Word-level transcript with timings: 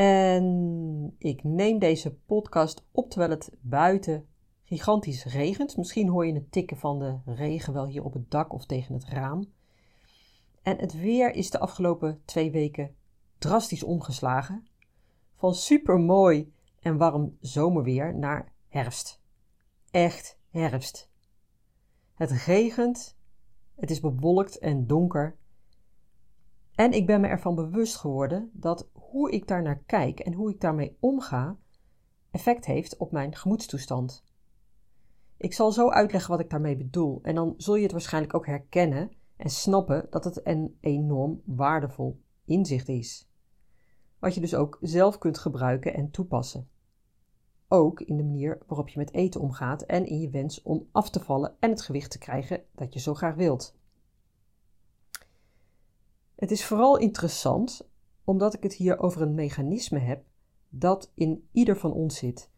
En 0.00 1.14
ik 1.18 1.44
neem 1.44 1.78
deze 1.78 2.14
podcast 2.14 2.84
op 2.92 3.10
terwijl 3.10 3.30
het 3.30 3.50
buiten 3.60 4.26
gigantisch 4.62 5.24
regent. 5.24 5.76
Misschien 5.76 6.08
hoor 6.08 6.26
je 6.26 6.32
het 6.32 6.52
tikken 6.52 6.76
van 6.76 6.98
de 6.98 7.18
regen 7.24 7.72
wel 7.72 7.86
hier 7.86 8.04
op 8.04 8.12
het 8.12 8.30
dak 8.30 8.52
of 8.52 8.66
tegen 8.66 8.94
het 8.94 9.04
raam. 9.04 9.52
En 10.62 10.78
het 10.78 11.00
weer 11.00 11.34
is 11.34 11.50
de 11.50 11.58
afgelopen 11.58 12.22
twee 12.24 12.50
weken 12.50 12.94
drastisch 13.38 13.82
omgeslagen. 13.82 14.66
Van 15.36 15.54
super 15.54 15.98
mooi 15.98 16.52
en 16.80 16.96
warm 16.96 17.36
zomerweer 17.40 18.14
naar 18.14 18.52
herfst. 18.68 19.20
Echt 19.90 20.38
herfst. 20.50 21.10
Het 22.14 22.30
regent, 22.30 23.16
het 23.74 23.90
is 23.90 24.00
bewolkt 24.00 24.58
en 24.58 24.86
donker. 24.86 25.36
En 26.74 26.92
ik 26.92 27.06
ben 27.06 27.20
me 27.20 27.26
ervan 27.26 27.54
bewust 27.54 27.96
geworden 27.96 28.50
dat 28.52 28.88
hoe 29.10 29.30
ik 29.30 29.48
daar 29.48 29.62
naar 29.62 29.82
kijk 29.86 30.20
en 30.20 30.32
hoe 30.32 30.50
ik 30.50 30.60
daarmee 30.60 30.96
omga, 31.00 31.56
effect 32.30 32.64
heeft 32.64 32.96
op 32.96 33.12
mijn 33.12 33.36
gemoedstoestand. 33.36 34.24
Ik 35.36 35.52
zal 35.52 35.72
zo 35.72 35.88
uitleggen 35.88 36.30
wat 36.30 36.40
ik 36.40 36.50
daarmee 36.50 36.76
bedoel, 36.76 37.18
en 37.22 37.34
dan 37.34 37.54
zul 37.56 37.74
je 37.74 37.82
het 37.82 37.92
waarschijnlijk 37.92 38.34
ook 38.34 38.46
herkennen 38.46 39.10
en 39.36 39.50
snappen 39.50 40.06
dat 40.10 40.24
het 40.24 40.46
een 40.46 40.76
enorm 40.80 41.42
waardevol 41.44 42.20
inzicht 42.44 42.88
is. 42.88 43.28
Wat 44.18 44.34
je 44.34 44.40
dus 44.40 44.54
ook 44.54 44.78
zelf 44.80 45.18
kunt 45.18 45.38
gebruiken 45.38 45.94
en 45.94 46.10
toepassen. 46.10 46.68
Ook 47.68 48.00
in 48.00 48.16
de 48.16 48.24
manier 48.24 48.58
waarop 48.66 48.88
je 48.88 48.98
met 48.98 49.12
eten 49.12 49.40
omgaat 49.40 49.82
en 49.82 50.06
in 50.06 50.20
je 50.20 50.30
wens 50.30 50.62
om 50.62 50.88
af 50.92 51.10
te 51.10 51.20
vallen 51.20 51.56
en 51.60 51.70
het 51.70 51.82
gewicht 51.82 52.10
te 52.10 52.18
krijgen 52.18 52.62
dat 52.74 52.92
je 52.92 53.00
zo 53.00 53.14
graag 53.14 53.34
wilt. 53.34 53.78
Het 56.34 56.50
is 56.50 56.64
vooral 56.64 56.96
interessant 56.96 57.89
omdat 58.30 58.54
ik 58.54 58.62
het 58.62 58.74
hier 58.74 58.98
over 58.98 59.22
een 59.22 59.34
mechanisme 59.34 59.98
heb 59.98 60.24
dat 60.68 61.12
in 61.14 61.48
ieder 61.52 61.76
van 61.76 61.92
ons 61.92 62.16
zit 62.16 62.50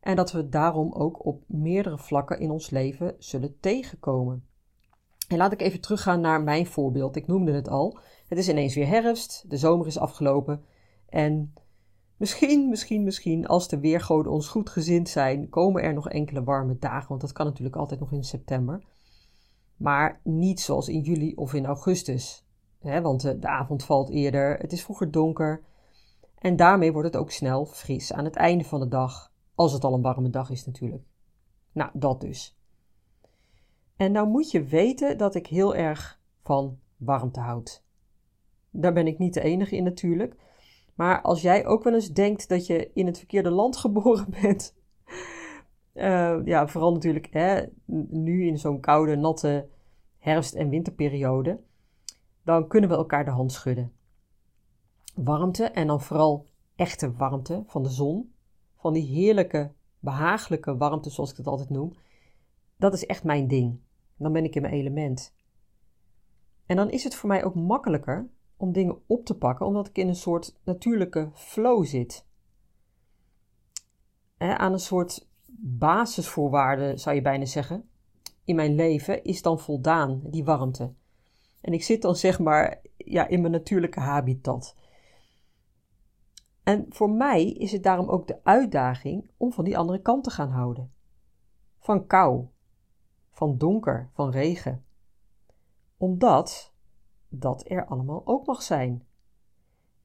en 0.00 0.16
dat 0.16 0.32
we 0.32 0.48
daarom 0.48 0.92
ook 0.92 1.26
op 1.26 1.42
meerdere 1.46 1.98
vlakken 1.98 2.40
in 2.40 2.50
ons 2.50 2.70
leven 2.70 3.14
zullen 3.18 3.60
tegenkomen. 3.60 4.44
En 5.28 5.36
laat 5.36 5.52
ik 5.52 5.60
even 5.60 5.80
teruggaan 5.80 6.20
naar 6.20 6.42
mijn 6.42 6.66
voorbeeld. 6.66 7.16
Ik 7.16 7.26
noemde 7.26 7.52
het 7.52 7.68
al. 7.68 7.98
Het 8.26 8.38
is 8.38 8.48
ineens 8.48 8.74
weer 8.74 8.86
herfst, 8.86 9.44
de 9.48 9.56
zomer 9.56 9.86
is 9.86 9.98
afgelopen 9.98 10.64
en 11.08 11.52
misschien, 12.16 12.68
misschien, 12.68 13.04
misschien, 13.04 13.46
als 13.46 13.68
de 13.68 13.80
weergoden 13.80 14.32
ons 14.32 14.48
goed 14.48 14.70
gezind 14.70 15.08
zijn, 15.08 15.48
komen 15.48 15.82
er 15.82 15.94
nog 15.94 16.08
enkele 16.08 16.44
warme 16.44 16.76
dagen, 16.78 17.08
want 17.08 17.20
dat 17.20 17.32
kan 17.32 17.46
natuurlijk 17.46 17.76
altijd 17.76 18.00
nog 18.00 18.12
in 18.12 18.24
september. 18.24 18.82
Maar 19.76 20.20
niet 20.24 20.60
zoals 20.60 20.88
in 20.88 21.00
juli 21.00 21.34
of 21.34 21.54
in 21.54 21.66
augustus 21.66 22.47
want 22.80 23.20
de, 23.20 23.38
de 23.38 23.48
avond 23.48 23.84
valt 23.84 24.10
eerder, 24.10 24.58
het 24.58 24.72
is 24.72 24.82
vroeger 24.82 25.10
donker. 25.10 25.62
En 26.38 26.56
daarmee 26.56 26.92
wordt 26.92 27.08
het 27.08 27.16
ook 27.16 27.30
snel 27.30 27.66
fris 27.66 28.12
aan 28.12 28.24
het 28.24 28.36
einde 28.36 28.64
van 28.64 28.80
de 28.80 28.88
dag. 28.88 29.32
Als 29.54 29.72
het 29.72 29.84
al 29.84 29.94
een 29.94 30.02
warme 30.02 30.30
dag 30.30 30.50
is 30.50 30.66
natuurlijk. 30.66 31.02
Nou, 31.72 31.90
dat 31.92 32.20
dus. 32.20 32.58
En 33.96 34.12
nou 34.12 34.28
moet 34.28 34.50
je 34.50 34.64
weten 34.64 35.18
dat 35.18 35.34
ik 35.34 35.46
heel 35.46 35.74
erg 35.74 36.20
van 36.42 36.78
warmte 36.96 37.40
houd. 37.40 37.84
Daar 38.70 38.92
ben 38.92 39.06
ik 39.06 39.18
niet 39.18 39.34
de 39.34 39.40
enige 39.40 39.76
in 39.76 39.84
natuurlijk. 39.84 40.36
Maar 40.94 41.22
als 41.22 41.42
jij 41.42 41.66
ook 41.66 41.84
wel 41.84 41.94
eens 41.94 42.12
denkt 42.12 42.48
dat 42.48 42.66
je 42.66 42.90
in 42.94 43.06
het 43.06 43.18
verkeerde 43.18 43.50
land 43.50 43.76
geboren 43.86 44.26
bent. 44.42 44.76
Uh, 45.94 46.38
ja, 46.44 46.68
vooral 46.68 46.92
natuurlijk 46.92 47.28
hè, 47.32 47.64
nu 48.10 48.46
in 48.46 48.58
zo'n 48.58 48.80
koude, 48.80 49.16
natte 49.16 49.68
herfst- 50.18 50.54
en 50.54 50.68
winterperiode 50.68 51.60
dan 52.48 52.68
kunnen 52.68 52.90
we 52.90 52.96
elkaar 52.96 53.24
de 53.24 53.30
hand 53.30 53.52
schudden. 53.52 53.92
Warmte 55.14 55.64
en 55.64 55.86
dan 55.86 56.00
vooral 56.00 56.46
echte 56.76 57.12
warmte 57.12 57.64
van 57.66 57.82
de 57.82 57.88
zon, 57.88 58.34
van 58.76 58.92
die 58.92 59.06
heerlijke, 59.06 59.72
behagelijke 59.98 60.76
warmte 60.76 61.10
zoals 61.10 61.30
ik 61.30 61.36
het 61.36 61.46
altijd 61.46 61.70
noem, 61.70 61.92
dat 62.76 62.94
is 62.94 63.06
echt 63.06 63.24
mijn 63.24 63.48
ding. 63.48 63.80
Dan 64.16 64.32
ben 64.32 64.44
ik 64.44 64.54
in 64.54 64.62
mijn 64.62 64.74
element. 64.74 65.34
En 66.66 66.76
dan 66.76 66.90
is 66.90 67.04
het 67.04 67.14
voor 67.14 67.28
mij 67.28 67.44
ook 67.44 67.54
makkelijker 67.54 68.28
om 68.56 68.72
dingen 68.72 69.02
op 69.06 69.24
te 69.24 69.36
pakken, 69.36 69.66
omdat 69.66 69.88
ik 69.88 69.98
in 69.98 70.08
een 70.08 70.14
soort 70.14 70.58
natuurlijke 70.64 71.30
flow 71.34 71.84
zit. 71.84 72.26
aan 74.38 74.72
een 74.72 74.78
soort 74.78 75.28
basisvoorwaarde 75.60 76.96
zou 76.96 77.14
je 77.14 77.22
bijna 77.22 77.44
zeggen. 77.44 77.88
In 78.44 78.56
mijn 78.56 78.74
leven 78.74 79.24
is 79.24 79.42
dan 79.42 79.60
voldaan, 79.60 80.20
die 80.24 80.44
warmte. 80.44 80.92
En 81.60 81.72
ik 81.72 81.82
zit 81.82 82.02
dan 82.02 82.16
zeg 82.16 82.38
maar 82.38 82.80
ja, 82.96 83.26
in 83.26 83.40
mijn 83.40 83.52
natuurlijke 83.52 84.00
habitat. 84.00 84.76
En 86.62 86.86
voor 86.88 87.10
mij 87.10 87.50
is 87.50 87.72
het 87.72 87.82
daarom 87.82 88.08
ook 88.08 88.26
de 88.26 88.44
uitdaging 88.44 89.30
om 89.36 89.52
van 89.52 89.64
die 89.64 89.78
andere 89.78 90.00
kant 90.00 90.24
te 90.24 90.30
gaan 90.30 90.50
houden. 90.50 90.92
Van 91.78 92.06
kou, 92.06 92.46
van 93.30 93.58
donker, 93.58 94.10
van 94.12 94.30
regen. 94.30 94.84
Omdat 95.96 96.72
dat 97.28 97.70
er 97.70 97.86
allemaal 97.86 98.22
ook 98.24 98.46
mag 98.46 98.62
zijn. 98.62 99.06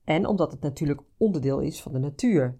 En 0.04 0.26
omdat 0.26 0.52
het 0.52 0.62
natuurlijk 0.62 1.02
onderdeel 1.18 1.60
is 1.60 1.82
van 1.82 1.92
de 1.92 2.00
natuur. 2.00 2.60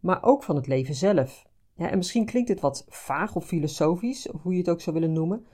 Maar 0.00 0.22
ook 0.22 0.42
van 0.42 0.56
het 0.56 0.66
leven 0.66 0.94
zelf. 0.94 1.46
Ja, 1.74 1.90
en 1.90 1.96
misschien 1.96 2.26
klinkt 2.26 2.48
dit 2.48 2.60
wat 2.60 2.84
vaag 2.88 3.36
of 3.36 3.46
filosofisch, 3.46 4.30
of 4.30 4.42
hoe 4.42 4.52
je 4.52 4.58
het 4.58 4.68
ook 4.68 4.80
zou 4.80 4.96
willen 4.96 5.12
noemen. 5.12 5.46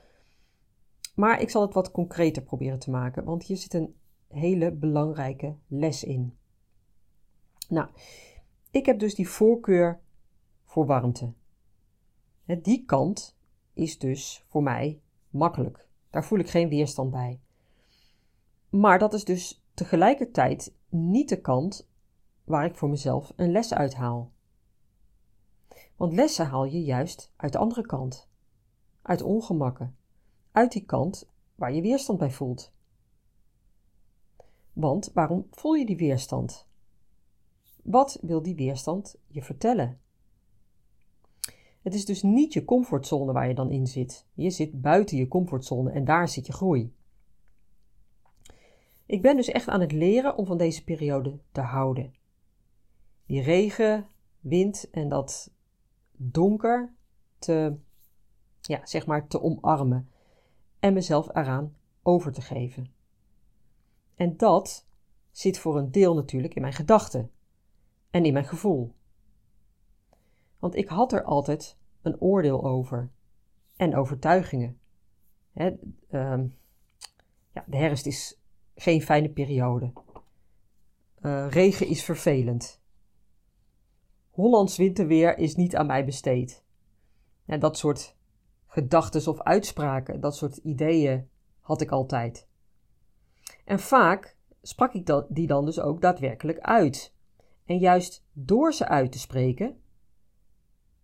Maar 1.15 1.41
ik 1.41 1.49
zal 1.49 1.61
het 1.61 1.73
wat 1.73 1.91
concreter 1.91 2.43
proberen 2.43 2.79
te 2.79 2.89
maken, 2.89 3.23
want 3.23 3.43
hier 3.43 3.57
zit 3.57 3.73
een 3.73 3.95
hele 4.27 4.71
belangrijke 4.71 5.55
les 5.67 6.03
in. 6.03 6.37
Nou, 7.69 7.89
ik 8.71 8.85
heb 8.85 8.99
dus 8.99 9.15
die 9.15 9.29
voorkeur 9.29 9.99
voor 10.63 10.85
warmte. 10.85 11.33
Die 12.45 12.85
kant 12.85 13.37
is 13.73 13.99
dus 13.99 14.43
voor 14.47 14.63
mij 14.63 15.01
makkelijk. 15.29 15.87
Daar 16.09 16.25
voel 16.25 16.39
ik 16.39 16.49
geen 16.49 16.69
weerstand 16.69 17.11
bij. 17.11 17.39
Maar 18.69 18.99
dat 18.99 19.13
is 19.13 19.23
dus 19.23 19.65
tegelijkertijd 19.73 20.75
niet 20.89 21.29
de 21.29 21.41
kant 21.41 21.89
waar 22.43 22.65
ik 22.65 22.75
voor 22.75 22.89
mezelf 22.89 23.33
een 23.35 23.51
les 23.51 23.73
uit 23.73 23.95
haal. 23.95 24.31
Want 25.95 26.13
lessen 26.13 26.45
haal 26.45 26.65
je 26.65 26.83
juist 26.83 27.33
uit 27.35 27.51
de 27.51 27.57
andere 27.57 27.81
kant, 27.81 28.29
uit 29.01 29.21
ongemakken, 29.21 29.95
uit 30.55 30.71
die 30.71 30.85
kant 30.85 31.29
waar 31.55 31.73
je 31.73 31.81
weerstand 31.81 32.19
bij 32.19 32.31
voelt. 32.31 32.73
Want 34.73 35.11
waarom 35.13 35.47
voel 35.51 35.73
je 35.73 35.85
die 35.85 35.97
weerstand? 35.97 36.67
Wat 37.83 38.17
wil 38.21 38.41
die 38.41 38.55
weerstand 38.55 39.17
je 39.27 39.41
vertellen? 39.41 39.99
Het 41.81 41.93
is 41.93 42.05
dus 42.05 42.23
niet 42.23 42.53
je 42.53 42.65
comfortzone 42.65 43.31
waar 43.31 43.47
je 43.47 43.53
dan 43.53 43.71
in 43.71 43.87
zit. 43.87 44.25
Je 44.33 44.49
zit 44.49 44.81
buiten 44.81 45.17
je 45.17 45.27
comfortzone 45.27 45.91
en 45.91 46.05
daar 46.05 46.27
zit 46.27 46.45
je 46.45 46.53
groei. 46.53 46.93
Ik 49.05 49.21
ben 49.21 49.35
dus 49.35 49.47
echt 49.47 49.67
aan 49.67 49.81
het 49.81 49.91
leren 49.91 50.37
om 50.37 50.45
van 50.45 50.57
deze 50.57 50.83
periode 50.83 51.39
te 51.51 51.61
houden. 51.61 52.13
Die 53.25 53.41
regen, 53.41 54.07
wind 54.39 54.89
en 54.91 55.09
dat 55.09 55.51
donker 56.11 56.93
te, 57.39 57.75
ja, 58.61 58.85
zeg 58.85 59.05
maar, 59.05 59.27
te 59.27 59.41
omarmen 59.41 60.09
en 60.85 60.93
mezelf 60.93 61.27
eraan 61.35 61.75
over 62.03 62.31
te 62.31 62.41
geven. 62.41 62.93
En 64.15 64.37
dat 64.37 64.87
zit 65.31 65.59
voor 65.59 65.77
een 65.77 65.91
deel 65.91 66.15
natuurlijk 66.15 66.55
in 66.55 66.61
mijn 66.61 66.73
gedachten 66.73 67.31
en 68.09 68.25
in 68.25 68.33
mijn 68.33 68.45
gevoel. 68.45 68.93
Want 70.59 70.75
ik 70.75 70.87
had 70.87 71.13
er 71.13 71.23
altijd 71.23 71.77
een 72.01 72.21
oordeel 72.21 72.65
over 72.65 73.11
en 73.75 73.95
overtuigingen. 73.95 74.79
Ehm, 75.53 76.47
ja, 77.51 77.63
de 77.67 77.77
herfst 77.77 78.05
is 78.05 78.39
geen 78.75 79.01
fijne 79.01 79.29
periode. 79.29 79.93
Uh, 81.21 81.47
regen 81.49 81.87
is 81.87 82.03
vervelend. 82.03 82.81
Hollands 84.29 84.77
winterweer 84.77 85.37
is 85.37 85.55
niet 85.55 85.75
aan 85.75 85.87
mij 85.87 86.05
besteed. 86.05 86.63
Ja, 87.45 87.57
dat 87.57 87.77
soort 87.77 88.15
gedachten 88.75 89.31
of 89.31 89.41
uitspraken, 89.41 90.19
dat 90.19 90.35
soort 90.35 90.57
ideeën 90.57 91.29
had 91.59 91.81
ik 91.81 91.91
altijd. 91.91 92.47
En 93.65 93.79
vaak 93.79 94.37
sprak 94.61 94.93
ik 94.93 95.23
die 95.29 95.47
dan 95.47 95.65
dus 95.65 95.79
ook 95.79 96.01
daadwerkelijk 96.01 96.59
uit. 96.59 97.13
En 97.65 97.77
juist 97.77 98.25
door 98.33 98.73
ze 98.73 98.87
uit 98.87 99.11
te 99.11 99.19
spreken, 99.19 99.81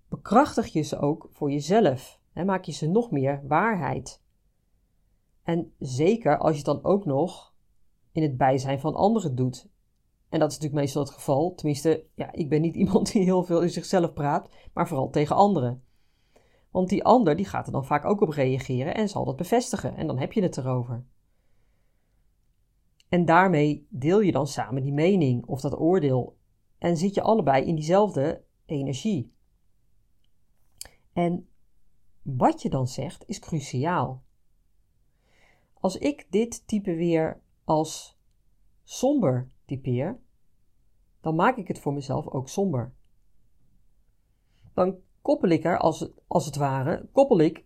bekrachtig 0.09 0.67
je 0.67 0.81
ze 0.81 0.99
ook 0.99 1.29
voor 1.31 1.51
jezelf 1.51 2.19
en 2.33 2.45
maak 2.45 2.63
je 2.63 2.71
ze 2.71 2.87
nog 2.87 3.11
meer 3.11 3.41
waarheid. 3.47 4.21
En 5.43 5.73
zeker 5.79 6.37
als 6.37 6.51
je 6.51 6.57
het 6.57 6.65
dan 6.65 6.83
ook 6.83 7.05
nog 7.05 7.53
in 8.11 8.21
het 8.21 8.37
bijzijn 8.37 8.79
van 8.79 8.95
anderen 8.95 9.35
doet. 9.35 9.69
En 10.29 10.39
dat 10.39 10.51
is 10.51 10.55
natuurlijk 10.55 10.83
meestal 10.83 11.03
het 11.03 11.11
geval. 11.11 11.53
Tenminste, 11.55 12.05
ja, 12.15 12.31
ik 12.31 12.49
ben 12.49 12.61
niet 12.61 12.75
iemand 12.83 13.11
die 13.11 13.23
heel 13.23 13.43
veel 13.43 13.61
in 13.61 13.69
zichzelf 13.69 14.13
praat, 14.13 14.49
maar 14.73 14.87
vooral 14.87 15.09
tegen 15.09 15.35
anderen. 15.35 15.83
Want 16.71 16.89
die 16.89 17.03
ander 17.03 17.35
die 17.35 17.45
gaat 17.45 17.65
er 17.65 17.71
dan 17.71 17.85
vaak 17.85 18.05
ook 18.05 18.21
op 18.21 18.29
reageren 18.29 18.95
en 18.95 19.09
zal 19.09 19.25
dat 19.25 19.35
bevestigen. 19.35 19.95
En 19.95 20.07
dan 20.07 20.19
heb 20.19 20.33
je 20.33 20.41
het 20.41 20.57
erover. 20.57 21.05
En 23.09 23.25
daarmee 23.25 23.87
deel 23.89 24.21
je 24.21 24.31
dan 24.31 24.47
samen 24.47 24.81
die 24.81 24.93
mening 24.93 25.45
of 25.45 25.61
dat 25.61 25.79
oordeel. 25.79 26.37
En 26.77 26.97
zit 26.97 27.13
je 27.13 27.21
allebei 27.21 27.65
in 27.65 27.75
diezelfde 27.75 28.43
energie. 28.65 29.33
En 31.13 31.49
wat 32.21 32.61
je 32.61 32.69
dan 32.69 32.87
zegt 32.87 33.23
is 33.27 33.39
cruciaal. 33.39 34.23
Als 35.73 35.97
ik 35.97 36.27
dit 36.29 36.67
type 36.67 36.95
weer 36.95 37.41
als 37.63 38.19
somber 38.83 39.51
typeer, 39.65 40.19
dan 41.21 41.35
maak 41.35 41.57
ik 41.57 41.67
het 41.67 41.79
voor 41.79 41.93
mezelf 41.93 42.27
ook 42.27 42.49
somber. 42.49 42.93
Dan 44.73 44.97
koppel 45.21 45.49
ik 45.49 45.63
er 45.63 45.77
als 45.77 46.11
als 46.27 46.45
het 46.45 46.55
ware, 46.55 47.09
koppel 47.11 47.39
ik 47.39 47.65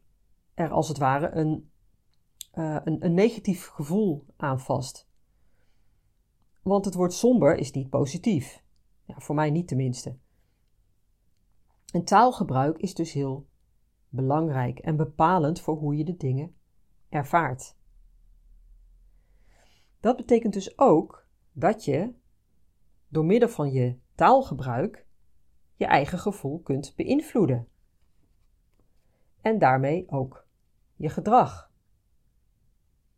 er 0.54 0.70
als 0.70 0.88
het 0.88 0.98
ware 0.98 1.32
een, 1.32 1.70
uh, 2.54 2.78
een, 2.84 3.06
een 3.06 3.14
negatief 3.14 3.68
gevoel 3.68 4.26
aan 4.38 4.60
vast. 4.60 5.08
Want 6.62 6.86
het 6.86 6.94
woord 6.94 7.14
somber 7.14 7.58
is 7.58 7.72
niet 7.72 7.90
positief. 7.90 8.64
Ja, 9.04 9.20
voor 9.20 9.36
mij 9.36 9.50
niet 9.50 9.68
tenminste. 9.68 10.18
En 11.94 12.04
taalgebruik 12.04 12.78
is 12.78 12.94
dus 12.94 13.14
heel 13.14 13.48
belangrijk 14.10 14.80
en 14.80 14.96
bepalend 14.96 15.62
voor 15.62 15.78
hoe 15.78 15.98
je 15.98 16.04
de 16.04 16.18
dingen 16.18 16.56
ervaart. 17.10 17.76
Dat 20.00 20.18
betekent 20.18 20.54
dus 20.54 20.78
ook 20.78 21.28
dat 21.52 21.86
je 21.86 22.14
door 23.08 23.26
middel 23.26 23.50
van 23.50 23.72
je 23.72 23.98
taalgebruik 24.16 25.05
je 25.76 25.86
eigen 25.86 26.20
gevoel 26.20 26.60
kunt 26.60 26.94
beïnvloeden. 26.96 27.68
En 29.42 29.60
daarmee 29.60 30.06
ook 30.10 30.48
je 30.96 31.10
gedrag. 31.10 31.72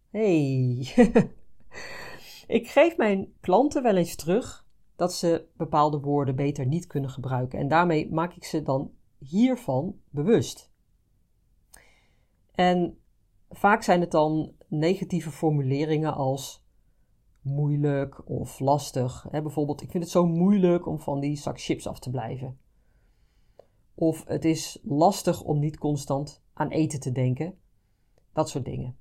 Hey, 0.10 0.94
ik 2.58 2.68
geef 2.68 2.98
mijn 2.98 3.34
klanten 3.40 3.84
wel 3.84 3.96
eens 3.96 4.16
terug 4.16 4.66
dat 4.96 5.14
ze 5.14 5.48
bepaalde 5.54 6.00
woorden 6.00 6.36
beter 6.36 6.66
niet 6.66 6.88
kunnen 6.88 7.10
gebruiken. 7.10 7.60
En 7.60 7.68
daarmee 7.68 8.12
maak 8.12 8.34
ik 8.34 8.44
ze 8.44 8.62
dan 8.62 8.92
hiervan 9.18 10.00
bewust. 10.10 10.72
En 12.52 12.98
vaak 13.50 13.84
zijn 13.84 14.02
het 14.02 14.12
dan 14.12 14.54
negatieve 14.68 15.32
formuleringen 15.32 16.14
als 16.14 16.66
moeilijk 17.48 18.30
of 18.30 18.60
lastig. 18.60 19.28
Bijvoorbeeld, 19.32 19.82
ik 19.82 19.92
vind 19.92 20.04
het 20.04 20.12
zo 20.12 20.26
moeilijk 20.26 20.88
om 20.88 21.00
van 21.00 21.20
die 21.20 21.36
zak 21.36 21.62
chips 21.62 21.88
af 21.88 22.00
te 22.00 22.10
blijven. 22.10 22.58
Of 23.96 24.26
het 24.28 24.46
is 24.46 24.80
lastig 24.84 25.44
om 25.44 25.60
niet 25.60 25.78
constant 25.78 26.44
aan 26.54 26.70
eten 26.70 27.00
te 27.00 27.12
denken. 27.12 27.58
Dat 28.34 28.50
soort 28.50 28.66
dingen. 28.66 28.98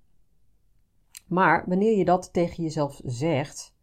Maar 1.27 1.65
wanneer 1.69 1.97
je 1.97 2.05
dat 2.05 2.33
tegen 2.33 2.63
jezelf 2.63 3.01
zegt, 3.05 3.75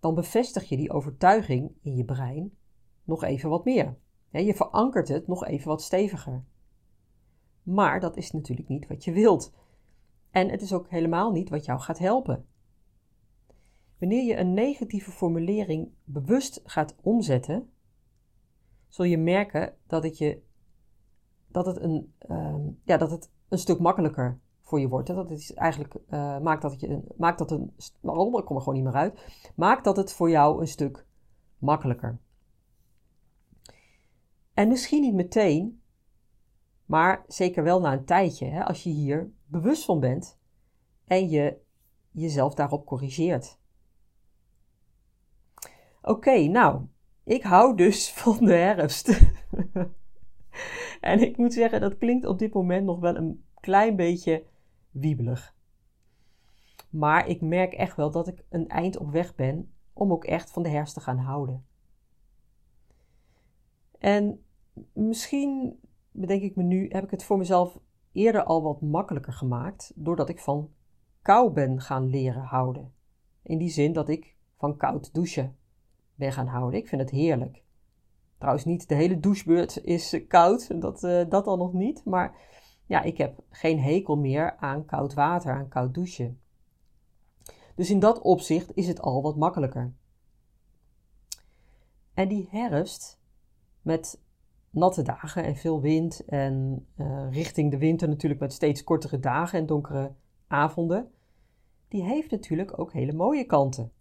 dan 0.00 0.14
bevestig 0.14 0.68
je 0.68 0.76
die 0.76 0.92
overtuiging 0.92 1.72
in 1.82 1.96
je 1.96 2.04
brein 2.04 2.56
nog 3.04 3.22
even 3.22 3.50
wat 3.50 3.64
meer. 3.64 3.96
Je 4.30 4.54
verankert 4.54 5.08
het 5.08 5.26
nog 5.26 5.44
even 5.44 5.68
wat 5.68 5.82
steviger. 5.82 6.44
Maar 7.62 8.00
dat 8.00 8.16
is 8.16 8.30
natuurlijk 8.30 8.68
niet 8.68 8.86
wat 8.86 9.04
je 9.04 9.12
wilt. 9.12 9.52
En 10.30 10.48
het 10.48 10.62
is 10.62 10.72
ook 10.72 10.90
helemaal 10.90 11.30
niet 11.30 11.48
wat 11.48 11.64
jou 11.64 11.80
gaat 11.80 11.98
helpen. 11.98 12.46
Wanneer 13.98 14.24
je 14.24 14.36
een 14.36 14.54
negatieve 14.54 15.10
formulering 15.10 15.88
bewust 16.04 16.60
gaat 16.64 16.96
omzetten, 17.02 17.70
zul 18.88 19.04
je 19.04 19.18
merken 19.18 19.74
dat 19.86 20.02
het, 20.02 20.18
je, 20.18 20.42
dat 21.48 21.66
het, 21.66 21.80
een, 21.80 22.14
uh, 22.28 22.56
ja, 22.84 22.96
dat 22.96 23.10
het 23.10 23.30
een 23.48 23.58
stuk 23.58 23.78
makkelijker 23.78 24.38
voor 24.60 24.80
je 24.80 24.88
wordt. 24.88 25.06
Dat 25.06 25.28
het 25.28 25.54
eigenlijk 25.54 25.94
uh, 26.10 26.38
maakt 26.38 26.62
dat 26.62 26.70
het 26.70 26.80
je 26.80 27.00
maakt 27.16 27.38
dat 27.38 27.50
een. 27.50 27.74
Waarom? 28.00 28.38
Ik 28.38 28.44
kom 28.44 28.56
er 28.56 28.62
gewoon 28.62 28.78
niet 28.78 28.84
meer 28.84 29.00
uit. 29.00 29.50
Maakt 29.54 29.84
dat 29.84 29.96
het 29.96 30.12
voor 30.12 30.30
jou 30.30 30.60
een 30.60 30.68
stuk 30.68 31.06
makkelijker. 31.58 32.18
En 34.54 34.68
misschien 34.68 35.00
niet 35.00 35.14
meteen, 35.14 35.82
maar 36.84 37.24
zeker 37.26 37.62
wel 37.62 37.80
na 37.80 37.92
een 37.92 38.04
tijdje, 38.04 38.46
hè, 38.46 38.64
als 38.64 38.82
je 38.82 38.90
hier 38.90 39.32
bewust 39.46 39.84
van 39.84 40.00
bent 40.00 40.38
en 41.04 41.28
je 41.28 41.60
jezelf 42.10 42.54
daarop 42.54 42.86
corrigeert. 42.86 43.58
Oké, 46.06 46.46
nou, 46.46 46.86
ik 47.24 47.42
hou 47.42 47.76
dus 47.76 48.10
van 48.22 48.44
de 48.44 48.52
herfst. 48.52 49.08
en 51.00 51.20
ik 51.20 51.36
moet 51.36 51.52
zeggen, 51.52 51.80
dat 51.80 51.98
klinkt 51.98 52.26
op 52.26 52.38
dit 52.38 52.52
moment 52.52 52.84
nog 52.84 53.00
wel 53.00 53.16
een 53.16 53.44
klein 53.60 53.96
beetje 53.96 54.44
wiebelig. 54.90 55.54
Maar 56.90 57.28
ik 57.28 57.40
merk 57.40 57.72
echt 57.72 57.96
wel 57.96 58.10
dat 58.10 58.28
ik 58.28 58.44
een 58.48 58.68
eind 58.68 58.98
op 58.98 59.10
weg 59.10 59.34
ben 59.34 59.72
om 59.92 60.12
ook 60.12 60.24
echt 60.24 60.50
van 60.50 60.62
de 60.62 60.68
herfst 60.68 60.94
te 60.94 61.00
gaan 61.00 61.18
houden. 61.18 61.66
En 63.98 64.44
misschien, 64.92 65.80
bedenk 66.10 66.42
ik 66.42 66.56
me 66.56 66.62
nu, 66.62 66.88
heb 66.88 67.04
ik 67.04 67.10
het 67.10 67.24
voor 67.24 67.38
mezelf 67.38 67.78
eerder 68.12 68.44
al 68.44 68.62
wat 68.62 68.80
makkelijker 68.80 69.32
gemaakt, 69.32 69.92
doordat 69.94 70.28
ik 70.28 70.40
van 70.40 70.72
kou 71.22 71.52
ben 71.52 71.80
gaan 71.80 72.06
leren 72.06 72.42
houden. 72.42 72.92
In 73.42 73.58
die 73.58 73.70
zin 73.70 73.92
dat 73.92 74.08
ik 74.08 74.36
van 74.56 74.76
koud 74.76 75.14
douchen 75.14 75.56
ben 76.14 76.32
gaan 76.32 76.46
houden. 76.46 76.80
Ik 76.80 76.88
vind 76.88 77.00
het 77.00 77.10
heerlijk. 77.10 77.62
Trouwens, 78.38 78.64
niet 78.64 78.88
de 78.88 78.94
hele 78.94 79.20
douchebeurt 79.20 79.84
is 79.84 80.24
koud, 80.28 80.80
dat, 80.80 81.02
uh, 81.02 81.24
dat 81.28 81.46
al 81.46 81.56
nog 81.56 81.72
niet. 81.72 82.04
Maar 82.04 82.36
ja, 82.86 83.02
ik 83.02 83.18
heb 83.18 83.42
geen 83.50 83.80
hekel 83.80 84.16
meer 84.16 84.56
aan 84.56 84.84
koud 84.84 85.14
water, 85.14 85.52
aan 85.52 85.68
koud 85.68 85.94
douchen. 85.94 86.40
Dus 87.74 87.90
in 87.90 87.98
dat 87.98 88.20
opzicht 88.20 88.70
is 88.74 88.86
het 88.86 89.00
al 89.00 89.22
wat 89.22 89.36
makkelijker. 89.36 89.92
En 92.14 92.28
die 92.28 92.48
herfst, 92.50 93.20
met 93.82 94.22
natte 94.70 95.02
dagen 95.02 95.44
en 95.44 95.56
veel 95.56 95.80
wind 95.80 96.24
en 96.24 96.86
uh, 96.96 97.26
richting 97.30 97.70
de 97.70 97.78
winter 97.78 98.08
natuurlijk 98.08 98.40
met 98.40 98.52
steeds 98.52 98.84
kortere 98.84 99.18
dagen 99.18 99.58
en 99.58 99.66
donkere 99.66 100.12
avonden, 100.46 101.10
die 101.88 102.02
heeft 102.02 102.30
natuurlijk 102.30 102.78
ook 102.78 102.92
hele 102.92 103.12
mooie 103.12 103.44
kanten. 103.44 103.92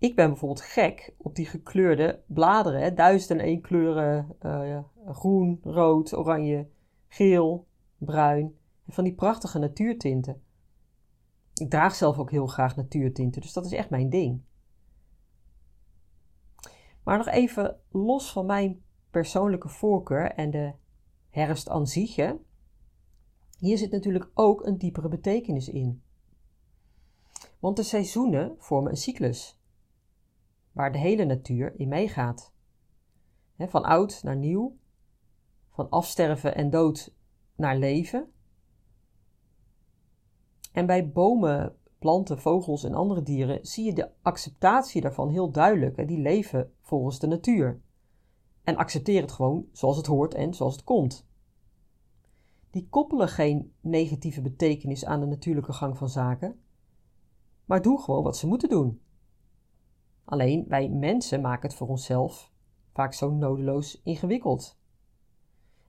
Ik 0.00 0.16
ben 0.16 0.28
bijvoorbeeld 0.28 0.60
gek 0.60 1.14
op 1.16 1.34
die 1.34 1.46
gekleurde 1.46 2.22
bladeren, 2.26 2.94
duizend 2.94 3.30
en 3.30 3.46
één 3.46 3.60
kleuren, 3.60 4.36
uh, 4.42 4.78
groen, 5.06 5.60
rood, 5.62 6.16
oranje, 6.16 6.68
geel, 7.08 7.66
bruin, 7.98 8.56
van 8.88 9.04
die 9.04 9.14
prachtige 9.14 9.58
natuurtinten. 9.58 10.42
Ik 11.54 11.70
draag 11.70 11.94
zelf 11.94 12.18
ook 12.18 12.30
heel 12.30 12.46
graag 12.46 12.76
natuurtinten, 12.76 13.40
dus 13.40 13.52
dat 13.52 13.64
is 13.64 13.72
echt 13.72 13.90
mijn 13.90 14.10
ding. 14.10 14.42
Maar 17.02 17.16
nog 17.16 17.28
even 17.28 17.80
los 17.90 18.32
van 18.32 18.46
mijn 18.46 18.82
persoonlijke 19.10 19.68
voorkeur 19.68 20.32
en 20.32 20.50
de 20.50 20.72
herfst 21.30 21.68
aan 21.68 21.86
hier 23.58 23.78
zit 23.78 23.90
natuurlijk 23.90 24.30
ook 24.34 24.66
een 24.66 24.78
diepere 24.78 25.08
betekenis 25.08 25.68
in. 25.68 26.02
Want 27.58 27.76
de 27.76 27.82
seizoenen 27.82 28.54
vormen 28.58 28.90
een 28.90 28.96
cyclus 28.96 29.59
waar 30.72 30.92
de 30.92 30.98
hele 30.98 31.24
natuur 31.24 31.80
in 31.80 31.88
meegaat. 31.88 32.52
van 33.56 33.84
oud 33.84 34.22
naar 34.22 34.36
nieuw, 34.36 34.76
van 35.70 35.88
afsterven 35.88 36.54
en 36.54 36.70
dood 36.70 37.14
naar 37.56 37.76
leven. 37.76 38.32
En 40.72 40.86
bij 40.86 41.10
bomen, 41.10 41.76
planten, 41.98 42.38
vogels 42.38 42.84
en 42.84 42.94
andere 42.94 43.22
dieren 43.22 43.66
zie 43.66 43.84
je 43.84 43.92
de 43.92 44.10
acceptatie 44.22 45.00
daarvan 45.00 45.28
heel 45.28 45.50
duidelijk. 45.50 46.08
Die 46.08 46.18
leven 46.18 46.72
volgens 46.80 47.18
de 47.18 47.26
natuur. 47.26 47.80
En 48.64 48.76
accepteer 48.76 49.20
het 49.20 49.32
gewoon 49.32 49.68
zoals 49.72 49.96
het 49.96 50.06
hoort 50.06 50.34
en 50.34 50.54
zoals 50.54 50.74
het 50.74 50.84
komt. 50.84 51.28
Die 52.70 52.88
koppelen 52.88 53.28
geen 53.28 53.72
negatieve 53.80 54.42
betekenis 54.42 55.04
aan 55.04 55.20
de 55.20 55.26
natuurlijke 55.26 55.72
gang 55.72 55.98
van 55.98 56.08
zaken, 56.08 56.60
maar 57.64 57.82
doen 57.82 57.98
gewoon 57.98 58.22
wat 58.22 58.36
ze 58.36 58.46
moeten 58.46 58.68
doen. 58.68 59.00
Alleen 60.30 60.64
wij 60.68 60.88
mensen 60.88 61.40
maken 61.40 61.68
het 61.68 61.78
voor 61.78 61.88
onszelf 61.88 62.52
vaak 62.92 63.14
zo 63.14 63.30
nodeloos 63.30 64.00
ingewikkeld. 64.02 64.78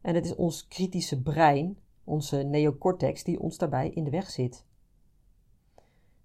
En 0.01 0.15
het 0.15 0.25
is 0.25 0.35
ons 0.35 0.67
kritische 0.67 1.21
brein, 1.21 1.77
onze 2.03 2.37
neocortex, 2.37 3.23
die 3.23 3.39
ons 3.39 3.57
daarbij 3.57 3.89
in 3.89 4.03
de 4.03 4.09
weg 4.09 4.29
zit. 4.29 4.65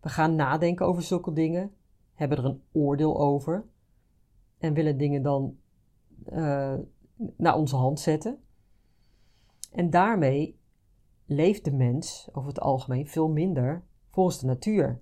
We 0.01 0.09
gaan 0.09 0.35
nadenken 0.35 0.87
over 0.87 1.03
zulke 1.03 1.33
dingen, 1.33 1.75
hebben 2.15 2.39
er 2.39 2.45
een 2.45 2.63
oordeel 2.73 3.21
over, 3.21 3.67
en 4.59 4.75
willen 4.75 4.99
dingen 4.99 5.23
dan 5.23 5.57
uh, 6.33 6.75
naar 7.37 7.57
onze 7.57 7.77
hand 7.77 8.01
zetten. 8.01 8.39
En 9.73 9.91
daarmee 9.91 10.59
leeft 11.27 11.65
de 11.65 11.73
mens 11.73 12.29
over 12.33 12.49
het 12.49 12.61
algemeen 12.61 13.09
veel 13.09 13.29
minder 13.29 13.85
volgens 14.11 14.39
de 14.39 14.47
natuur. 14.47 15.01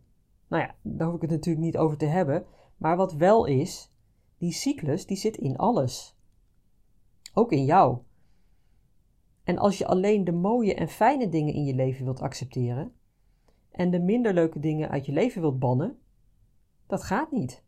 Nou 0.48 0.62
ja, 0.62 0.74
daar 0.82 1.06
hoef 1.06 1.16
ik 1.16 1.22
het 1.22 1.30
natuurlijk 1.30 1.64
niet 1.64 1.76
over 1.76 1.96
te 1.96 2.06
hebben. 2.06 2.46
Maar 2.76 2.96
wat 2.96 3.12
wel 3.12 3.44
is, 3.44 3.92
die 4.38 4.52
cyclus 4.52 5.06
die 5.06 5.16
zit 5.16 5.36
in 5.36 5.56
alles. 5.56 6.16
Ook 7.34 7.52
in 7.52 7.64
jou. 7.64 7.98
En 9.44 9.58
als 9.58 9.78
je 9.78 9.86
alleen 9.86 10.24
de 10.24 10.32
mooie 10.32 10.74
en 10.74 10.88
fijne 10.88 11.28
dingen 11.28 11.54
in 11.54 11.64
je 11.64 11.74
leven 11.74 12.04
wilt 12.04 12.20
accepteren 12.20 12.92
en 13.70 13.90
de 13.90 14.00
minder 14.00 14.34
leuke 14.34 14.58
dingen 14.58 14.88
uit 14.88 15.06
je 15.06 15.12
leven 15.12 15.40
wilt 15.40 15.58
bannen, 15.58 15.98
dat 16.86 17.02
gaat 17.02 17.30
niet. 17.30 17.64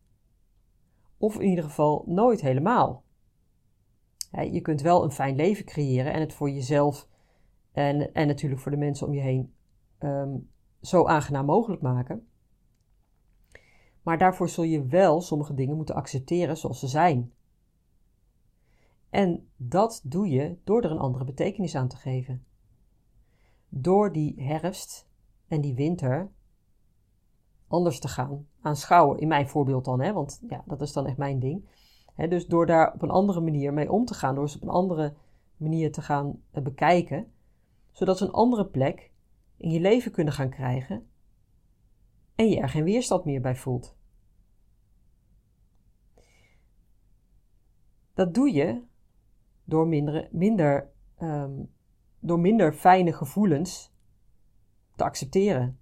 Of 1.17 1.39
in 1.39 1.49
ieder 1.49 1.65
geval 1.65 2.05
nooit 2.07 2.41
helemaal. 2.41 3.05
je 4.31 4.61
kunt 4.61 4.81
wel 4.81 5.05
een 5.05 5.11
fijn 5.11 5.37
leven 5.37 5.65
creëren 5.65 6.13
en 6.13 6.21
het 6.21 6.33
voor 6.33 6.51
jezelf 6.51 7.09
en, 7.73 8.15
en 8.15 8.27
natuurlijk 8.27 8.61
voor 8.61 8.71
de 8.71 8.77
mensen 8.77 9.07
om 9.07 9.15
je 9.15 9.21
heen 9.21 9.55
ehm, 9.99 10.37
zo 10.81 11.07
aangenaam 11.07 11.47
mogelijk 11.47 11.83
maken. 11.83 12.29
Maar 14.07 14.19
daarvoor 14.19 14.49
zul 14.49 14.65
je 14.65 14.87
wel 14.87 15.21
sommige 15.21 15.55
dingen 15.55 15.77
moeten 15.77 15.95
accepteren 15.95 16.57
zoals 16.57 16.79
ze 16.79 16.87
zijn. 16.87 17.33
En 19.11 19.49
dat 19.57 20.01
doe 20.05 20.29
je 20.29 20.57
door 20.65 20.83
er 20.83 20.91
een 20.91 20.99
andere 20.99 21.25
betekenis 21.25 21.75
aan 21.75 21.89
te 21.89 21.97
geven. 21.97 22.45
Door 23.69 24.13
die 24.13 24.43
herfst 24.43 25.09
en 25.49 25.61
die 25.61 25.75
winter 25.75 26.31
anders 27.69 28.01
te 28.01 28.09
gaan 28.09 28.47
aanschouwen. 28.61 29.19
In 29.19 29.29
mijn 29.29 29.49
voorbeeld 29.49 29.85
dan, 29.85 30.01
hè, 30.01 30.13
want 30.13 30.43
ja, 30.49 30.63
dat 30.67 30.81
is 30.81 30.93
dan 30.93 31.07
echt 31.07 31.17
mijn 31.17 31.39
ding. 31.39 31.69
dus 32.29 32.47
door 32.47 32.67
daar 32.67 32.93
op 32.95 33.03
een 33.03 33.11
andere 33.11 33.41
manier 33.41 33.73
mee 33.73 33.93
om 33.93 34.05
te 34.05 34.15
gaan, 34.15 34.35
door 34.35 34.49
ze 34.49 34.57
op 34.57 34.63
een 34.63 34.69
andere 34.69 35.15
manier 35.57 35.93
te 35.93 36.03
gaan 36.03 36.43
eh, 36.51 36.63
bekijken, 36.63 37.33
zodat 37.93 38.19
ze 38.19 38.25
een 38.25 38.33
andere 38.33 38.67
plek 38.67 39.11
in 39.57 39.71
je 39.71 39.81
leven 39.81 40.13
kunnen 40.13 40.33
gaan 40.33 40.51
krijgen 40.51 41.07
en 42.35 42.49
je 42.49 42.61
er 42.61 42.69
geen 42.69 42.85
weerstand 42.85 43.25
meer 43.25 43.41
bij 43.41 43.57
voelt. 43.57 43.96
Dat 48.17 48.35
doe 48.35 48.53
je 48.53 48.83
door 49.65 49.87
minder, 49.87 50.29
minder, 50.31 50.91
ehm, 51.17 51.65
door 52.21 52.41
minder 52.41 52.73
fijne 52.73 53.13
gevoelens 53.13 53.93
te 54.95 55.05
accepteren. 55.05 55.79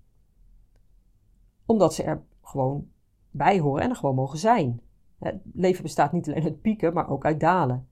Omdat 1.66 1.94
ze 1.94 2.02
er 2.02 2.24
gewoon 2.42 2.88
bij 3.30 3.60
horen 3.60 3.82
en 3.82 3.90
er 3.90 3.96
gewoon 3.96 4.14
mogen 4.14 4.38
zijn. 4.38 4.80
Het 5.18 5.40
leven 5.52 5.82
bestaat 5.82 6.12
niet 6.12 6.28
alleen 6.28 6.42
uit 6.42 6.60
pieken, 6.60 6.92
maar 6.92 7.08
ook 7.08 7.24
uit 7.24 7.40
dalen. 7.40 7.88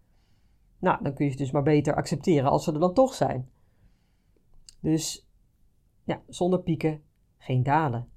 Nou, 0.79 1.03
dan 1.03 1.15
kun 1.15 1.25
je 1.25 1.31
ze 1.31 1.37
dus 1.37 1.51
maar 1.51 1.63
beter 1.63 1.95
accepteren 1.95 2.51
als 2.51 2.65
ze 2.65 2.73
er 2.73 2.81
dan 2.81 2.95
toch 2.95 3.15
zijn. 3.15 3.51
Dus 4.81 5.29
ja, 6.05 6.23
zonder 6.29 6.61
pieken 6.61 7.03
geen 7.39 7.63
dalen. 7.63 8.09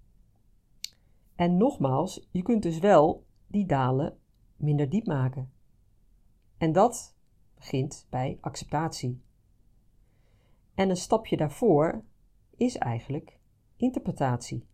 En 1.35 1.57
nogmaals, 1.57 2.27
je 2.31 2.41
kunt 2.41 2.63
dus 2.63 2.79
wel 2.79 3.25
die 3.47 3.65
dalen 3.65 4.17
minder 4.55 4.89
diep 4.89 5.05
maken. 5.05 5.53
En 6.57 6.71
dat 6.71 7.15
begint 7.55 8.07
bij 8.09 8.37
acceptatie. 8.41 9.21
En 10.73 10.89
een 10.89 10.97
stapje 10.97 11.37
daarvoor 11.37 12.03
is 12.55 12.77
eigenlijk 12.77 13.39
interpretatie. 13.75 14.67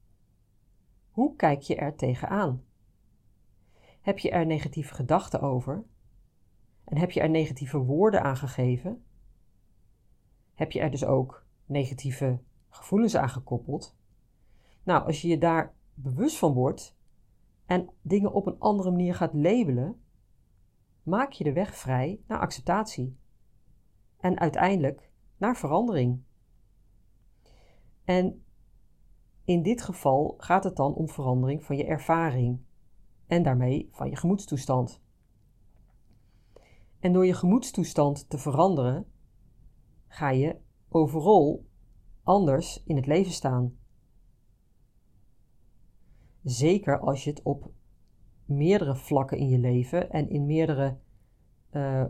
Hoe 1.12 1.36
kijk 1.36 1.62
je 1.62 1.76
er 1.76 1.96
tegenaan? 1.96 2.64
Heb 4.02 4.20
je 4.20 4.32
er 4.32 4.46
negatieve 4.46 4.94
gedachten 4.94 5.42
over? 5.42 5.84
En 6.84 6.98
heb 6.98 7.12
je 7.12 7.22
er 7.22 7.30
negatieve 7.30 7.78
woorden 7.78 8.24
aan 8.24 8.38
gegeven? 8.38 9.04
Heb 10.54 10.72
je 10.72 10.80
er 10.80 10.92
dus 10.92 11.06
ook 11.06 11.46
negatieve 11.66 12.40
gevoelens 12.70 13.16
aan 13.16 13.30
gekoppeld? 13.30 13.96
Nou, 14.84 15.06
als 15.06 15.22
je 15.22 15.28
je 15.28 15.38
daar 15.38 15.74
bewust 15.94 16.38
van 16.38 16.54
wordt 16.54 16.98
en 17.66 17.90
dingen 18.02 18.34
op 18.34 18.46
een 18.46 18.60
andere 18.60 18.92
manier 18.92 19.16
gaat 19.16 19.34
labelen, 19.34 20.02
maak 21.04 21.32
je 21.32 21.44
de 21.44 21.54
weg 21.54 21.76
vrij 21.76 22.22
naar 22.28 22.40
acceptatie 22.40 23.18
en 24.18 24.40
uiteindelijk 24.40 25.12
naar 25.38 25.58
verandering. 25.58 26.24
En 28.04 28.44
in 29.44 29.64
dit 29.64 29.82
geval 29.82 30.36
gaat 30.38 30.64
het 30.64 30.76
dan 30.76 30.94
om 30.94 31.10
verandering 31.10 31.64
van 31.64 31.78
je 31.78 31.86
ervaring 31.86 32.60
en 33.28 33.44
daarmee 33.44 33.90
van 33.92 34.10
je 34.10 34.16
gemoedstoestand. 34.16 35.02
En 37.00 37.14
door 37.14 37.26
je 37.26 37.34
gemoedstoestand 37.34 38.30
te 38.30 38.38
veranderen, 38.38 39.12
ga 40.08 40.30
je 40.30 40.60
overal 40.90 41.66
anders 42.24 42.84
in 42.84 42.96
het 42.96 43.06
leven 43.06 43.32
staan. 43.32 43.78
Zeker 46.44 47.00
als 47.00 47.24
je 47.24 47.30
het 47.30 47.42
op 47.42 47.72
meerdere 48.52 48.96
vlakken 48.96 49.38
in 49.38 49.50
je 49.50 49.58
leven 49.58 50.12
en 50.12 50.30
in 50.30 50.46
meerdere 50.46 50.98
uh, 51.72 52.06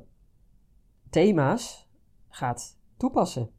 thema's 1.10 1.89
gaat 2.27 2.79
toepassen. 2.98 3.50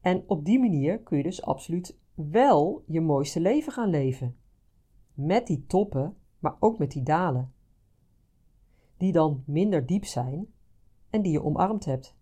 En 0.00 0.24
op 0.26 0.44
die 0.44 0.58
manier 0.58 1.00
kun 1.00 1.16
je 1.16 1.22
dus 1.22 1.42
absoluut 1.42 1.98
wel 2.14 2.84
je 2.86 3.00
mooiste 3.00 3.40
leven 3.40 3.72
gaan 3.72 3.90
leven. 3.90 4.36
Met 5.14 5.46
die 5.46 5.66
toppen, 5.66 6.16
maar 6.38 6.56
ook 6.58 6.78
met 6.78 6.90
die 6.90 7.02
dalen. 7.02 7.52
Die 8.96 9.12
dan 9.12 9.42
minder 9.46 9.86
diep 9.86 10.04
zijn 10.04 10.46
en 11.10 11.22
die 11.22 11.32
je 11.32 11.42
omarmd 11.42 11.84
hebt. 11.84 12.16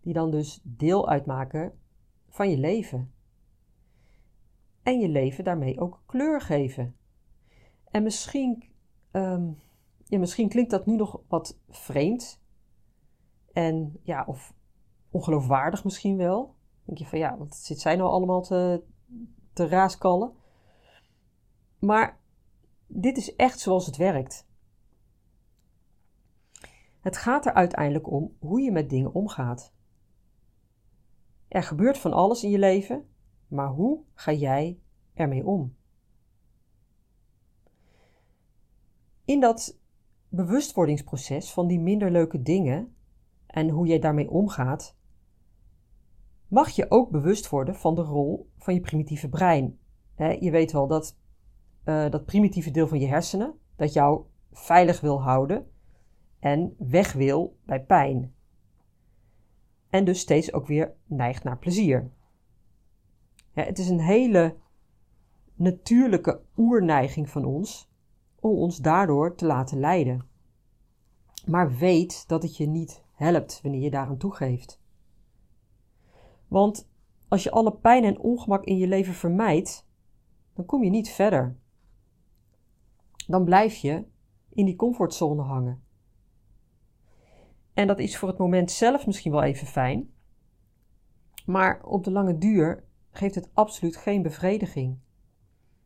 Die 0.00 0.12
dan 0.12 0.30
dus 0.30 0.60
deel 0.62 1.08
uitmaken 1.08 1.78
van 2.28 2.50
je 2.50 2.58
leven 2.58 3.12
en 4.90 5.00
je 5.00 5.08
leven 5.08 5.44
daarmee 5.44 5.80
ook 5.80 6.02
kleur 6.06 6.40
geven. 6.40 6.96
En 7.90 8.02
misschien, 8.02 8.64
um, 9.12 9.58
ja, 10.04 10.18
misschien 10.18 10.48
klinkt 10.48 10.70
dat 10.70 10.86
nu 10.86 10.96
nog 10.96 11.20
wat 11.28 11.58
vreemd. 11.68 12.42
En 13.52 14.00
ja, 14.02 14.24
of 14.26 14.54
ongeloofwaardig 15.10 15.84
misschien 15.84 16.16
wel. 16.16 16.54
denk 16.84 16.98
je 16.98 17.06
van 17.06 17.18
ja, 17.18 17.36
wat 17.38 17.56
zit 17.56 17.80
zij 17.80 17.96
nou 17.96 18.10
allemaal 18.10 18.42
te, 18.42 18.82
te 19.52 19.68
raaskallen? 19.68 20.32
Maar 21.78 22.20
dit 22.86 23.16
is 23.16 23.36
echt 23.36 23.58
zoals 23.58 23.86
het 23.86 23.96
werkt. 23.96 24.48
Het 27.00 27.16
gaat 27.16 27.46
er 27.46 27.52
uiteindelijk 27.52 28.10
om 28.10 28.36
hoe 28.38 28.60
je 28.60 28.72
met 28.72 28.90
dingen 28.90 29.14
omgaat. 29.14 29.72
Er 31.48 31.62
gebeurt 31.62 31.98
van 31.98 32.12
alles 32.12 32.44
in 32.44 32.50
je 32.50 32.58
leven 32.58 33.09
maar 33.50 33.68
hoe 33.68 34.00
ga 34.14 34.32
jij 34.32 34.78
ermee 35.14 35.46
om? 35.46 35.74
In 39.24 39.40
dat 39.40 39.78
bewustwordingsproces 40.28 41.52
van 41.52 41.66
die 41.66 41.80
minder 41.80 42.10
leuke 42.10 42.42
dingen 42.42 42.94
en 43.46 43.68
hoe 43.68 43.86
jij 43.86 43.98
daarmee 43.98 44.30
omgaat, 44.30 44.96
mag 46.48 46.68
je 46.68 46.90
ook 46.90 47.10
bewust 47.10 47.48
worden 47.48 47.74
van 47.74 47.94
de 47.94 48.02
rol 48.02 48.50
van 48.58 48.74
je 48.74 48.80
primitieve 48.80 49.28
brein. 49.28 49.78
je 50.16 50.50
weet 50.50 50.72
wel 50.72 50.86
dat 50.86 51.18
uh, 51.84 52.10
dat 52.10 52.24
primitieve 52.24 52.70
deel 52.70 52.88
van 52.88 53.00
je 53.00 53.06
hersenen 53.06 53.54
dat 53.76 53.92
jou 53.92 54.24
veilig 54.52 55.00
wil 55.00 55.22
houden 55.22 55.70
en 56.38 56.74
weg 56.78 57.12
wil 57.12 57.56
bij 57.64 57.84
pijn. 57.84 58.34
En 59.88 60.04
dus 60.04 60.20
steeds 60.20 60.52
ook 60.52 60.66
weer 60.66 60.94
neigt 61.06 61.44
naar 61.44 61.58
plezier. 61.58 62.10
Ja, 63.52 63.62
het 63.62 63.78
is 63.78 63.88
een 63.88 64.00
hele 64.00 64.56
natuurlijke 65.54 66.40
oerneiging 66.56 67.30
van 67.30 67.44
ons 67.44 67.90
om 68.40 68.56
ons 68.56 68.78
daardoor 68.78 69.34
te 69.34 69.46
laten 69.46 69.78
leiden. 69.78 70.28
Maar 71.46 71.76
weet 71.76 72.28
dat 72.28 72.42
het 72.42 72.56
je 72.56 72.66
niet 72.66 73.04
helpt 73.12 73.60
wanneer 73.62 73.80
je 73.80 73.90
daaraan 73.90 74.16
toegeeft. 74.16 74.80
Want 76.48 76.90
als 77.28 77.42
je 77.42 77.50
alle 77.50 77.72
pijn 77.72 78.04
en 78.04 78.20
ongemak 78.20 78.64
in 78.64 78.76
je 78.76 78.86
leven 78.86 79.14
vermijdt, 79.14 79.88
dan 80.54 80.64
kom 80.64 80.84
je 80.84 80.90
niet 80.90 81.10
verder. 81.10 81.56
Dan 83.26 83.44
blijf 83.44 83.76
je 83.76 84.04
in 84.48 84.64
die 84.64 84.76
comfortzone 84.76 85.42
hangen. 85.42 85.82
En 87.72 87.86
dat 87.86 87.98
is 87.98 88.16
voor 88.16 88.28
het 88.28 88.38
moment 88.38 88.70
zelf 88.70 89.06
misschien 89.06 89.32
wel 89.32 89.42
even 89.42 89.66
fijn, 89.66 90.12
maar 91.46 91.84
op 91.84 92.04
de 92.04 92.10
lange 92.10 92.38
duur 92.38 92.84
geeft 93.10 93.34
het 93.34 93.50
absoluut 93.52 93.96
geen 93.96 94.22
bevrediging. 94.22 94.98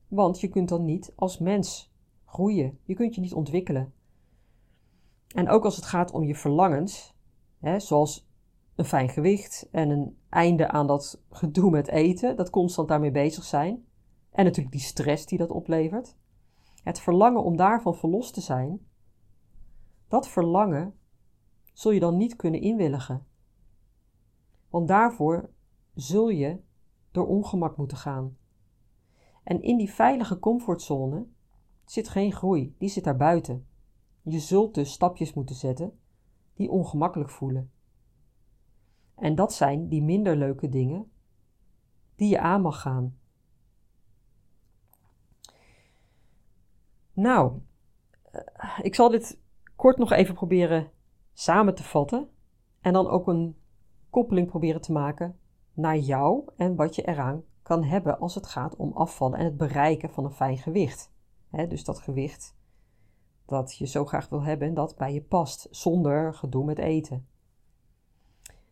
Want 0.08 0.40
je 0.40 0.48
kunt 0.48 0.68
dan 0.68 0.84
niet 0.84 1.12
als 1.14 1.38
mens 1.38 1.92
groeien, 2.24 2.78
je 2.82 2.94
kunt 2.94 3.14
je 3.14 3.20
niet 3.20 3.34
ontwikkelen. 3.34 3.92
En 5.34 5.48
ook 5.48 5.64
als 5.64 5.76
het 5.76 5.84
gaat 5.84 6.12
om 6.12 6.24
je 6.24 6.34
verlangens, 6.34 7.14
hè, 7.58 7.80
zoals 7.80 8.28
een 8.74 8.84
fijn 8.84 9.08
gewicht 9.08 9.68
en 9.70 9.90
een 9.90 10.18
einde 10.28 10.68
aan 10.68 10.86
dat 10.86 11.22
gedoe 11.30 11.70
met 11.70 11.88
eten, 11.88 12.36
dat 12.36 12.50
constant 12.50 12.88
daarmee 12.88 13.10
bezig 13.10 13.44
zijn, 13.44 13.84
en 14.30 14.44
natuurlijk 14.44 14.74
die 14.74 14.84
stress 14.84 15.26
die 15.26 15.38
dat 15.38 15.50
oplevert, 15.50 16.16
Het 16.82 17.00
verlangen 17.00 17.44
om 17.44 17.56
daarvan 17.56 17.96
verlost 17.96 18.34
te 18.34 18.40
zijn, 18.40 18.86
dat 20.08 20.28
verlangen 20.28 20.94
zul 21.72 21.90
je 21.90 22.00
dan 22.00 22.16
niet 22.16 22.36
kunnen 22.36 22.60
inwilligen. 22.60 23.26
Want 24.68 24.88
daarvoor 24.88 25.50
zul 25.94 26.28
je 26.28 26.60
door 27.14 27.26
ongemak 27.26 27.76
moeten 27.76 27.96
gaan. 27.96 28.36
En 29.42 29.62
in 29.62 29.76
die 29.76 29.90
veilige 29.90 30.38
comfortzone 30.38 31.26
zit 31.84 32.08
geen 32.08 32.32
groei, 32.32 32.74
die 32.78 32.88
zit 32.88 33.04
daar 33.04 33.16
buiten. 33.16 33.66
Je 34.22 34.38
zult 34.38 34.74
dus 34.74 34.92
stapjes 34.92 35.34
moeten 35.34 35.54
zetten 35.54 35.98
die 36.54 36.70
ongemakkelijk 36.70 37.30
voelen. 37.30 37.70
En 39.14 39.34
dat 39.34 39.52
zijn 39.52 39.88
die 39.88 40.02
minder 40.02 40.36
leuke 40.36 40.68
dingen 40.68 41.10
die 42.14 42.28
je 42.28 42.40
aan 42.40 42.60
mag 42.60 42.80
gaan. 42.80 43.18
Nou, 47.12 47.60
eh, 48.22 48.78
ik 48.82 48.94
zal 48.94 49.10
dit 49.10 49.40
kort 49.76 49.98
nog 49.98 50.10
even 50.12 50.34
proberen 50.34 50.90
samen 51.32 51.74
te 51.74 51.82
vatten 51.82 52.28
en 52.80 52.92
dan 52.92 53.06
ook 53.06 53.26
een 53.26 53.56
koppeling 54.10 54.48
proberen 54.48 54.80
te 54.80 54.92
maken 54.92 55.38
naar 55.74 55.98
jou 55.98 56.44
en 56.56 56.76
wat 56.76 56.94
je 56.94 57.02
eraan 57.02 57.42
kan 57.62 57.84
hebben 57.84 58.18
als 58.18 58.34
het 58.34 58.46
gaat 58.46 58.76
om 58.76 58.92
afvallen 58.92 59.38
en 59.38 59.44
het 59.44 59.56
bereiken 59.56 60.10
van 60.10 60.24
een 60.24 60.30
fijn 60.30 60.58
gewicht. 60.58 61.12
dus 61.50 61.84
dat 61.84 61.98
gewicht 61.98 62.54
dat 63.46 63.76
je 63.76 63.86
zo 63.86 64.04
graag 64.04 64.28
wil 64.28 64.42
hebben 64.42 64.68
en 64.68 64.74
dat 64.74 64.96
bij 64.96 65.12
je 65.12 65.22
past, 65.22 65.68
zonder 65.70 66.34
gedoe 66.34 66.64
met 66.64 66.78
eten. 66.78 67.26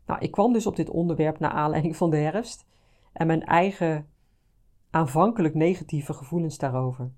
Nou, 0.07 0.21
ik 0.21 0.31
kwam 0.31 0.53
dus 0.53 0.67
op 0.67 0.77
dit 0.77 0.91
onderwerp 0.91 1.39
naar 1.39 1.51
aanleiding 1.51 1.97
van 1.97 2.11
de 2.11 2.17
herfst 2.17 2.67
en 3.13 3.27
mijn 3.27 3.45
eigen 3.45 4.09
aanvankelijk 4.91 5.55
negatieve 5.55 6.13
gevoelens 6.13 6.59
daarover, 6.59 7.13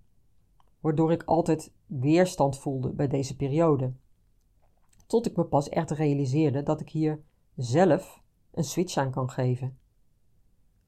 waardoor 0.81 1.13
ik 1.13 1.23
altijd 1.23 1.73
weerstand 1.87 2.59
voelde 2.59 2.93
bij 2.93 3.09
deze 3.09 3.37
periode. 3.37 3.93
Tot 5.07 5.27
ik 5.27 5.37
me 5.37 5.45
pas 5.45 5.69
echt 5.69 5.91
realiseerde 5.91 6.63
dat 6.63 6.81
ik 6.81 6.91
hier 6.91 7.23
zelf 7.57 8.23
een 8.57 8.65
switch 8.65 8.97
aan 8.97 9.11
kan 9.11 9.31
geven. 9.31 9.79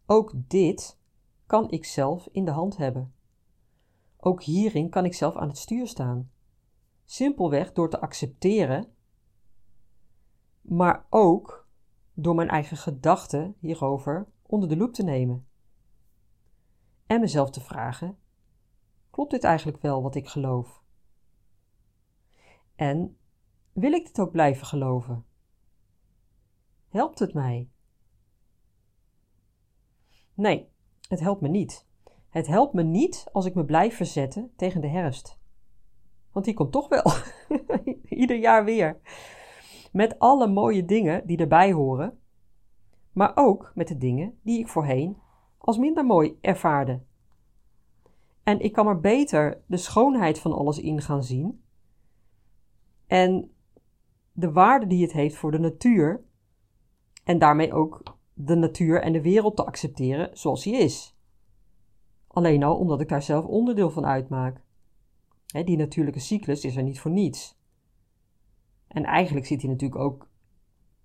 Ook 0.07 0.33
dit 0.35 0.99
kan 1.47 1.71
ik 1.71 1.85
zelf 1.85 2.29
in 2.33 2.45
de 2.45 2.51
hand 2.51 2.77
hebben. 2.77 3.15
Ook 4.17 4.43
hierin 4.43 4.91
kan 4.91 5.05
ik 5.05 5.15
zelf 5.15 5.37
aan 5.37 5.49
het 5.49 5.59
stuur 5.59 5.87
staan. 5.87 6.31
Simpelweg 7.05 7.73
door 7.73 7.91
te 7.91 8.01
accepteren, 8.01 8.93
maar 10.61 11.07
ook 11.11 11.69
door 12.15 12.35
mijn 12.35 12.49
eigen 12.49 12.77
gedachten 12.77 13.57
hierover 13.59 14.29
onder 14.43 14.69
de 14.69 14.77
loep 14.77 14.93
te 14.93 15.03
nemen. 15.03 15.47
En 17.07 17.21
mezelf 17.21 17.51
te 17.51 17.61
vragen: 17.61 18.19
klopt 19.11 19.31
dit 19.31 19.45
eigenlijk 19.45 19.83
wel 19.83 20.03
wat 20.03 20.15
ik 20.15 20.29
geloof? 20.29 20.83
En 22.75 23.17
wil 23.73 23.93
ik 23.93 24.07
dit 24.07 24.21
ook 24.21 24.31
blijven 24.31 24.67
geloven? 24.67 25.25
Helpt 26.97 27.19
het 27.19 27.35
mij? 27.35 27.71
Nee, 30.35 30.69
het 31.09 31.21
helpt 31.21 31.41
me 31.41 31.49
niet. 31.49 31.87
Het 32.29 32.47
helpt 32.47 32.75
me 32.75 32.83
niet 32.83 33.27
als 33.33 33.45
ik 33.45 33.55
me 33.55 33.65
blijf 33.65 33.97
verzetten 33.97 34.53
tegen 34.57 34.81
de 34.81 34.89
herfst. 34.89 35.39
Want 36.33 36.45
die 36.45 36.55
komt 36.55 36.73
toch 36.73 36.89
wel. 36.89 37.13
Ieder 38.21 38.37
jaar 38.37 38.65
weer. 38.65 39.01
Met 39.93 40.19
alle 40.19 40.47
mooie 40.47 40.85
dingen 40.85 41.27
die 41.27 41.39
erbij 41.39 41.73
horen, 41.73 42.21
maar 43.13 43.33
ook 43.35 43.73
met 43.75 43.89
de 43.89 43.99
dingen 43.99 44.39
die 44.43 44.59
ik 44.59 44.69
voorheen 44.69 45.17
als 45.59 45.79
minder 45.79 46.05
mooi 46.05 46.39
ervaarde. 46.41 47.03
En 48.43 48.61
ik 48.61 48.73
kan 48.73 48.87
er 48.87 49.01
beter 49.01 49.63
de 49.67 49.77
schoonheid 49.77 50.39
van 50.39 50.53
alles 50.53 50.79
in 50.79 51.01
gaan 51.01 51.25
zien 51.25 51.65
en 53.07 53.51
de 54.33 54.53
waarde 54.53 54.87
die 54.87 55.03
het 55.03 55.13
heeft 55.13 55.37
voor 55.37 55.51
de 55.51 55.59
natuur 55.59 56.25
en 57.27 57.39
daarmee 57.39 57.73
ook 57.73 58.03
de 58.35 58.55
natuur 58.55 59.03
en 59.03 59.13
de 59.13 59.23
wereld 59.23 59.57
te 59.57 59.65
accepteren 59.65 60.39
zoals 60.39 60.63
die 60.63 60.77
is. 60.77 61.17
Alleen 62.27 62.63
al 62.63 62.77
omdat 62.77 63.01
ik 63.01 63.09
daar 63.09 63.23
zelf 63.23 63.45
onderdeel 63.45 63.91
van 63.91 64.07
uitmaak. 64.07 64.63
die 65.47 65.77
natuurlijke 65.77 66.21
cyclus 66.21 66.65
is 66.65 66.77
er 66.77 66.83
niet 66.83 67.01
voor 67.01 67.11
niets. 67.11 67.59
En 68.89 69.05
eigenlijk 69.05 69.47
zit 69.47 69.61
hij 69.61 69.71
natuurlijk 69.71 70.01
ook 70.01 70.29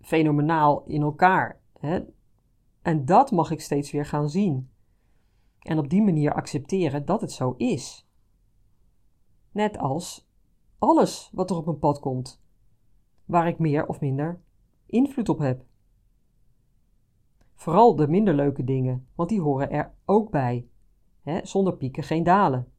fenomenaal 0.01 0.83
in 0.85 1.01
elkaar. 1.01 1.59
En 2.81 3.05
dat 3.05 3.31
mag 3.31 3.51
ik 3.51 3.61
steeds 3.61 3.91
weer 3.91 4.05
gaan 4.05 4.29
zien. 4.29 4.69
En 5.59 5.77
op 5.77 5.89
die 5.89 6.01
manier 6.01 6.33
accepteren 6.33 7.05
dat 7.05 7.21
het 7.21 7.31
zo 7.31 7.53
is. 7.57 8.07
Net 9.51 9.77
als 9.77 10.29
alles 10.77 11.29
wat 11.33 11.49
er 11.49 11.55
op 11.55 11.65
mijn 11.65 11.79
pad 11.79 11.99
komt, 11.99 12.43
waar 13.25 13.47
ik 13.47 13.59
meer 13.59 13.87
of 13.87 13.99
minder 13.99 14.41
invloed 14.85 15.29
op 15.29 15.39
heb. 15.39 15.69
Vooral 17.61 17.95
de 17.95 18.07
minder 18.07 18.33
leuke 18.33 18.63
dingen, 18.63 19.07
want 19.15 19.29
die 19.29 19.41
horen 19.41 19.71
er 19.71 19.93
ook 20.05 20.31
bij. 20.31 20.67
zonder 21.43 21.77
pieken 21.77 22.03
geen 22.03 22.23
dalen. 22.23 22.71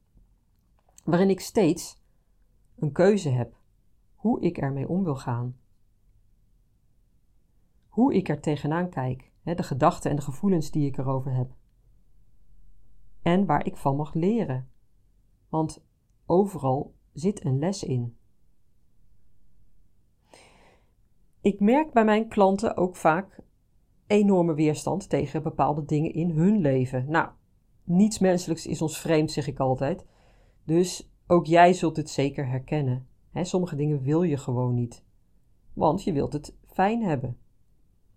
Waarin 1.05 1.31
ik 1.31 1.40
steeds 1.40 2.03
een 2.77 2.92
keuze 2.92 3.29
heb 3.29 3.57
hoe 4.14 4.40
ik 4.40 4.59
ermee 4.59 4.88
om 4.88 5.05
wil 5.05 5.16
gaan. 5.16 5.57
Hoe 7.88 8.14
ik 8.14 8.29
er 8.29 8.40
tegenaan 8.40 8.88
kijk, 8.88 9.31
de 9.42 9.62
gedachten 9.62 10.11
en 10.11 10.16
de 10.16 10.23
gevoelens 10.23 10.71
die 10.71 10.87
ik 10.87 10.99
erover 10.99 11.35
heb. 11.35 11.51
En 13.23 13.47
waar 13.47 13.66
ik 13.66 13.77
van 13.77 13.97
mag 13.97 14.14
leren. 14.14 14.71
Want 15.49 15.85
overal 16.27 16.95
zit 17.12 17.45
een 17.45 17.59
les 17.59 17.85
in. 17.85 18.16
Ik 21.40 21.61
merk 21.61 21.92
bij 21.92 22.05
mijn 22.05 22.29
klanten 22.29 22.77
ook 22.77 22.97
vaak 22.97 23.42
enorme 24.12 24.55
weerstand 24.55 25.09
tegen 25.09 25.42
bepaalde 25.42 25.85
dingen 25.85 26.12
in 26.12 26.31
hun 26.31 26.59
leven. 26.59 27.05
Nou, 27.09 27.29
niets 27.85 28.18
menselijks 28.18 28.66
is 28.66 28.83
ons 28.83 28.98
vreemd, 28.98 29.31
zeg 29.31 29.46
ik 29.46 29.59
altijd. 29.59 30.05
Dus 30.64 31.11
ook 31.27 31.46
jij 31.46 31.72
zult 31.72 31.96
het 31.96 32.11
zeker 32.11 32.48
herkennen. 32.48 33.07
sommige 33.35 33.77
dingen 33.77 34.03
wil 34.03 34.22
je 34.22 34.37
gewoon 34.37 34.75
niet, 34.75 35.05
want 35.72 36.05
je 36.05 36.12
wilt 36.12 36.33
het 36.33 36.55
fijn 36.66 37.03
hebben. 37.03 37.37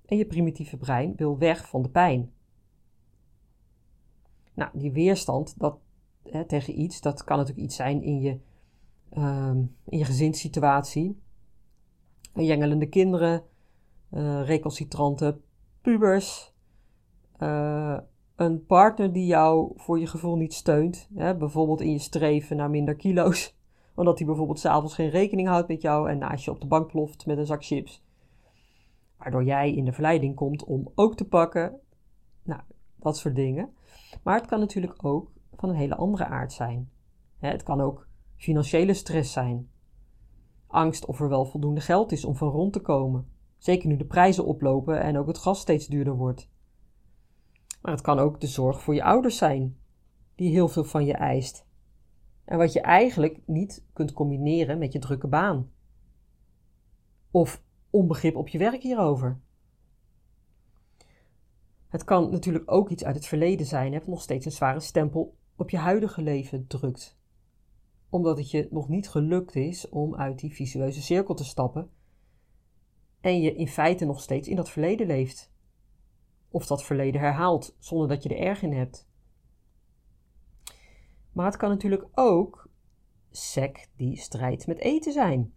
En 0.06 0.18
je 0.18 0.26
primitieve 0.26 0.78
brein 0.78 1.14
wil 1.16 1.38
weg 1.38 1.70
van 1.70 1.82
de 1.82 1.90
pijn. 1.90 2.32
Nou, 4.54 4.70
die 4.74 4.92
weerstand 4.92 5.60
dat, 5.60 5.78
tegen 6.48 6.80
iets, 6.80 7.02
dat 7.02 7.24
kan 7.24 7.38
natuurlijk 7.38 7.66
iets 7.66 7.76
zijn 7.76 8.04
in 8.04 8.22
je, 8.22 8.40
uh, 9.18 9.56
in 9.86 9.98
je 9.98 10.06
gezinssituatie. 10.06 11.20
Jengelende 12.34 12.90
kinderen, 12.90 13.44
uh, 14.12 14.46
recalcitrante 14.46 15.40
pubers, 15.86 16.54
uh, 17.40 17.98
een 18.36 18.66
partner 18.66 19.14
die 19.14 19.26
jou 19.26 19.72
voor 19.76 20.00
je 20.00 20.08
gevoel 20.08 20.36
niet 20.36 20.54
steunt, 20.54 21.10
hè, 21.16 21.36
bijvoorbeeld 21.38 21.82
in 21.82 21.92
je 21.92 22.00
streven 22.00 22.58
naar 22.58 22.70
minder 22.70 22.96
kilo's, 22.96 23.58
omdat 23.96 24.18
hij 24.18 24.28
bijvoorbeeld 24.28 24.60
s'avonds 24.60 24.94
geen 24.94 25.10
rekening 25.10 25.48
houdt 25.48 25.68
met 25.68 25.82
jou 25.82 26.10
en 26.10 26.18
naast 26.18 26.46
je 26.46 26.52
op 26.52 26.62
de 26.62 26.68
bank 26.68 26.88
ploft 26.88 27.26
met 27.26 27.38
een 27.38 27.46
zak 27.46 27.66
chips. 27.66 28.04
Waardoor 29.18 29.44
jij 29.44 29.74
in 29.74 29.86
de 29.86 29.92
verleiding 29.92 30.36
komt 30.36 30.64
om 30.64 30.92
ook 30.96 31.16
te 31.16 31.28
pakken. 31.28 31.80
Nou, 32.44 32.62
dat 32.96 33.18
soort 33.18 33.36
dingen. 33.36 33.74
Maar 34.24 34.36
het 34.38 34.48
kan 34.48 34.60
natuurlijk 34.60 35.06
ook 35.06 35.32
van 35.56 35.70
een 35.70 35.76
hele 35.76 35.96
andere 35.96 36.26
aard 36.26 36.54
zijn. 36.54 36.90
Het 37.38 37.64
kan 37.64 37.82
ook 37.82 38.08
financiële 38.36 38.94
stress 38.94 39.32
zijn. 39.34 39.70
Angst 40.68 41.06
of 41.06 41.20
er 41.20 41.30
wel 41.30 41.46
voldoende 41.46 41.82
geld 41.82 42.12
is 42.12 42.26
om 42.26 42.36
van 42.36 42.50
rond 42.50 42.74
te 42.74 42.82
komen. 42.82 43.35
Zeker 43.66 43.88
nu 43.88 43.98
de 43.98 44.06
prijzen 44.06 44.46
oplopen 44.46 45.02
en 45.02 45.18
ook 45.18 45.28
het 45.28 45.38
gas 45.38 45.60
steeds 45.60 45.88
duurder 45.88 46.16
wordt. 46.16 46.50
Maar 47.82 47.92
het 47.92 48.02
kan 48.02 48.20
ook 48.20 48.42
de 48.42 48.48
zorg 48.48 48.82
voor 48.82 48.96
je 48.96 49.04
ouders 49.04 49.38
zijn, 49.38 49.78
die 50.36 50.52
heel 50.52 50.68
veel 50.68 50.84
van 50.84 51.06
je 51.06 51.14
eist. 51.14 51.68
En 52.44 52.58
wat 52.58 52.74
je 52.74 52.82
eigenlijk 52.82 53.42
niet 53.46 53.86
kunt 53.94 54.14
combineren 54.14 54.78
met 54.78 54.94
je 54.94 55.00
drukke 55.00 55.28
baan. 55.28 55.72
Of 57.32 57.64
onbegrip 57.90 58.36
op 58.36 58.48
je 58.48 58.58
werk 58.58 58.82
hierover. 58.82 59.40
Het 61.88 62.04
kan 62.04 62.32
natuurlijk 62.32 62.72
ook 62.72 62.90
iets 62.90 63.04
uit 63.04 63.16
het 63.16 63.26
verleden 63.26 63.66
zijn, 63.66 63.94
het 63.94 64.08
nog 64.08 64.22
steeds 64.22 64.46
een 64.46 64.52
zware 64.52 64.80
stempel 64.80 65.38
op 65.56 65.70
je 65.70 65.78
huidige 65.78 66.22
leven 66.22 66.68
drukt. 66.68 67.18
Omdat 68.10 68.38
het 68.38 68.52
je 68.52 68.68
nog 68.72 68.90
niet 68.90 69.10
gelukt 69.10 69.56
is 69.56 69.90
om 69.90 70.16
uit 70.16 70.40
die 70.40 70.54
visueuze 70.54 71.02
cirkel 71.02 71.34
te 71.34 71.46
stappen 71.46 71.90
en 73.26 73.42
je 73.42 73.56
in 73.56 73.68
feite 73.68 74.06
nog 74.06 74.22
steeds 74.22 74.48
in 74.48 74.56
dat 74.56 74.70
verleden 74.70 75.08
leeft. 75.08 75.52
Of 76.50 76.66
dat 76.66 76.84
verleden 76.84 77.22
herhaalt 77.22 77.76
zonder 77.80 78.08
dat 78.08 78.24
je 78.24 78.30
er 78.30 78.46
erg 78.48 78.62
in 78.62 78.74
hebt. 78.74 79.08
Maar 81.32 81.46
het 81.46 81.58
kan 81.58 81.70
natuurlijk 81.70 82.08
ook 82.14 82.70
sec 83.30 83.88
die 83.96 84.18
strijd 84.18 84.68
met 84.68 84.80
eten 84.80 85.12
zijn. 85.12 85.54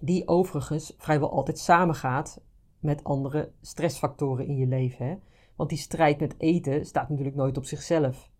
Die 0.00 0.28
overigens 0.28 0.94
vrijwel 0.98 1.30
altijd 1.30 1.58
samengaat 1.58 2.42
met 2.78 3.04
andere 3.04 3.52
stressfactoren 3.60 4.46
in 4.46 4.56
je 4.56 4.66
leven. 4.66 5.06
Hè? 5.06 5.16
Want 5.56 5.68
die 5.68 5.78
strijd 5.78 6.20
met 6.20 6.34
eten 6.38 6.86
staat 6.86 7.08
natuurlijk 7.08 7.36
nooit 7.36 7.56
op 7.56 7.64
zichzelf. 7.64 8.30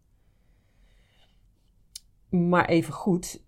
Maar 2.28 2.68
even 2.68 2.92
goed, 2.92 3.44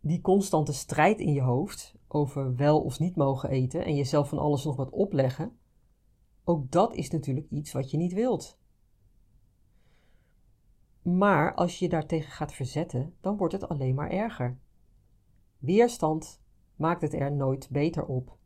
die 0.00 0.20
constante 0.20 0.72
strijd 0.72 1.18
in 1.18 1.32
je 1.32 1.42
hoofd 1.42 1.94
over 2.16 2.56
wel 2.56 2.80
of 2.82 2.98
niet 2.98 3.16
mogen 3.16 3.50
eten 3.50 3.84
en 3.84 3.94
jezelf 3.94 4.28
van 4.28 4.38
alles 4.38 4.64
nog 4.64 4.76
wat 4.76 4.90
opleggen, 4.90 5.58
ook 6.44 6.70
dat 6.70 6.94
is 6.94 7.10
natuurlijk 7.10 7.50
iets 7.50 7.72
wat 7.72 7.90
je 7.90 7.96
niet 7.96 8.12
wilt. 8.12 8.58
Maar 11.02 11.54
als 11.54 11.78
je 11.78 11.84
je 11.84 11.90
daartegen 11.90 12.30
gaat 12.30 12.52
verzetten, 12.52 13.14
dan 13.20 13.36
wordt 13.36 13.52
het 13.52 13.68
alleen 13.68 13.94
maar 13.94 14.10
erger. 14.10 14.58
Weerstand 15.58 16.40
maakt 16.76 17.02
het 17.02 17.14
er 17.14 17.32
nooit 17.32 17.68
beter 17.70 18.04
op. 18.06 18.36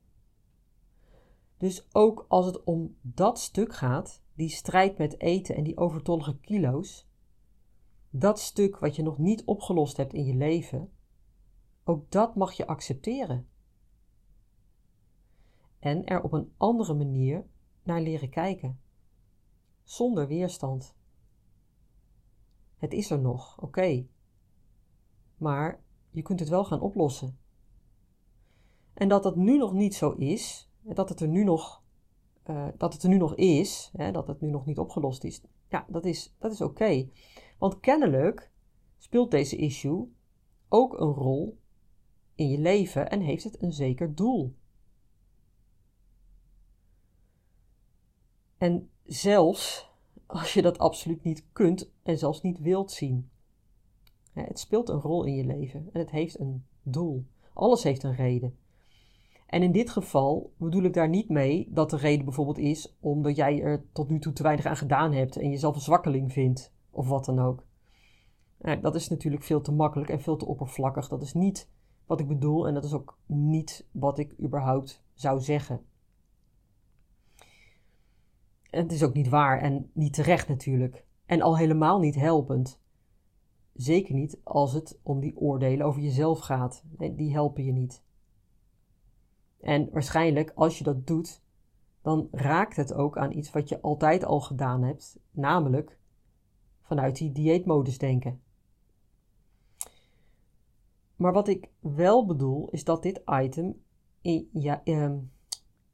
Dus 1.56 1.88
ook 1.92 2.24
als 2.28 2.46
het 2.46 2.64
om 2.64 2.96
dat 3.00 3.38
stuk 3.38 3.74
gaat, 3.74 4.22
die 4.34 4.48
strijd 4.48 4.98
met 4.98 5.20
eten 5.20 5.56
en 5.56 5.64
die 5.64 5.76
overtollige 5.76 6.38
kilo's, 6.38 7.08
dat 8.10 8.38
stuk 8.38 8.78
wat 8.78 8.96
je 8.96 9.02
nog 9.02 9.18
niet 9.18 9.44
opgelost 9.44 9.96
hebt 9.96 10.12
in 10.12 10.24
je 10.24 10.34
leven, 10.34 10.92
ook 11.84 12.10
dat 12.10 12.36
mag 12.36 12.52
je 12.52 12.66
accepteren. 12.66 13.49
En 15.80 16.04
er 16.04 16.22
op 16.22 16.32
een 16.32 16.52
andere 16.56 16.94
manier 16.94 17.46
naar 17.82 18.00
leren 18.00 18.30
kijken. 18.30 18.80
Zonder 19.82 20.26
weerstand. 20.26 20.96
Het 22.76 22.92
is 22.92 23.10
er 23.10 23.20
nog, 23.20 23.60
oké. 23.62 24.06
Maar 25.36 25.82
je 26.10 26.22
kunt 26.22 26.40
het 26.40 26.48
wel 26.48 26.64
gaan 26.64 26.80
oplossen. 26.80 27.38
En 28.94 29.08
dat 29.08 29.22
dat 29.22 29.36
nu 29.36 29.56
nog 29.56 29.72
niet 29.72 29.94
zo 29.94 30.10
is, 30.10 30.70
dat 30.82 31.08
het 31.08 31.20
er 31.20 31.28
nu 31.28 31.44
nog, 31.44 31.82
uh, 32.50 32.68
dat 32.76 32.92
het 32.92 33.02
er 33.02 33.08
nu 33.08 33.16
nog 33.16 33.34
is, 33.34 33.90
hè, 33.96 34.12
dat 34.12 34.26
het 34.26 34.40
nu 34.40 34.50
nog 34.50 34.66
niet 34.66 34.78
opgelost 34.78 35.24
is, 35.24 35.42
ja, 35.68 35.86
dat 35.88 36.04
is, 36.04 36.34
dat 36.38 36.52
is 36.52 36.60
oké. 36.60 37.08
Want 37.58 37.80
kennelijk 37.80 38.50
speelt 38.98 39.30
deze 39.30 39.56
issue 39.56 40.12
ook 40.68 41.00
een 41.00 41.12
rol 41.12 41.58
in 42.34 42.48
je 42.48 42.58
leven 42.58 43.10
en 43.10 43.20
heeft 43.20 43.44
het 43.44 43.62
een 43.62 43.72
zeker 43.72 44.14
doel. 44.14 44.54
En 48.60 48.90
zelfs 49.04 49.90
als 50.26 50.54
je 50.54 50.62
dat 50.62 50.78
absoluut 50.78 51.22
niet 51.22 51.44
kunt 51.52 51.90
en 52.02 52.18
zelfs 52.18 52.42
niet 52.42 52.58
wilt 52.58 52.92
zien. 52.92 53.30
Het 54.32 54.58
speelt 54.58 54.88
een 54.88 55.00
rol 55.00 55.24
in 55.24 55.34
je 55.34 55.44
leven 55.44 55.88
en 55.92 56.00
het 56.00 56.10
heeft 56.10 56.38
een 56.38 56.64
doel. 56.82 57.24
Alles 57.52 57.82
heeft 57.82 58.02
een 58.02 58.14
reden. 58.14 58.56
En 59.46 59.62
in 59.62 59.72
dit 59.72 59.90
geval 59.90 60.52
bedoel 60.56 60.82
ik 60.82 60.94
daar 60.94 61.08
niet 61.08 61.28
mee 61.28 61.68
dat 61.70 61.90
de 61.90 61.96
reden 61.96 62.24
bijvoorbeeld 62.24 62.58
is 62.58 62.96
omdat 63.00 63.36
jij 63.36 63.62
er 63.62 63.84
tot 63.92 64.08
nu 64.08 64.18
toe 64.18 64.32
te 64.32 64.42
weinig 64.42 64.66
aan 64.66 64.76
gedaan 64.76 65.12
hebt 65.12 65.36
en 65.36 65.50
jezelf 65.50 65.74
een 65.74 65.80
zwakkeling 65.80 66.32
vindt 66.32 66.72
of 66.90 67.08
wat 67.08 67.24
dan 67.24 67.38
ook. 67.38 67.64
dat 68.80 68.94
is 68.94 69.08
natuurlijk 69.08 69.42
veel 69.42 69.60
te 69.60 69.72
makkelijk 69.72 70.10
en 70.10 70.20
veel 70.20 70.36
te 70.36 70.46
oppervlakkig. 70.46 71.08
Dat 71.08 71.22
is 71.22 71.34
niet 71.34 71.70
wat 72.06 72.20
ik 72.20 72.28
bedoel 72.28 72.66
en 72.66 72.74
dat 72.74 72.84
is 72.84 72.92
ook 72.92 73.18
niet 73.26 73.86
wat 73.90 74.18
ik 74.18 74.34
überhaupt 74.40 75.02
zou 75.14 75.40
zeggen. 75.40 75.88
Het 78.70 78.92
is 78.92 79.02
ook 79.02 79.14
niet 79.14 79.28
waar 79.28 79.60
en 79.60 79.90
niet 79.92 80.12
terecht 80.12 80.48
natuurlijk. 80.48 81.04
En 81.26 81.40
al 81.40 81.56
helemaal 81.56 81.98
niet 81.98 82.14
helpend. 82.14 82.80
Zeker 83.74 84.14
niet 84.14 84.40
als 84.42 84.72
het 84.72 84.98
om 85.02 85.20
die 85.20 85.36
oordelen 85.36 85.86
over 85.86 86.00
jezelf 86.00 86.38
gaat. 86.38 86.84
Die 86.98 87.32
helpen 87.32 87.64
je 87.64 87.72
niet. 87.72 88.02
En 89.60 89.88
waarschijnlijk, 89.92 90.52
als 90.54 90.78
je 90.78 90.84
dat 90.84 91.06
doet, 91.06 91.42
dan 92.02 92.28
raakt 92.30 92.76
het 92.76 92.94
ook 92.94 93.18
aan 93.18 93.32
iets 93.32 93.50
wat 93.50 93.68
je 93.68 93.80
altijd 93.80 94.24
al 94.24 94.40
gedaan 94.40 94.82
hebt, 94.82 95.18
namelijk 95.30 95.98
vanuit 96.82 97.16
die 97.16 97.32
dieetmodus 97.32 97.98
denken. 97.98 98.40
Maar 101.16 101.32
wat 101.32 101.48
ik 101.48 101.70
wel 101.80 102.26
bedoel, 102.26 102.68
is 102.70 102.84
dat 102.84 103.02
dit 103.02 103.22
item 103.26 103.82
in, 104.20 104.48
ja, 104.52 104.84
ehm, 104.84 105.18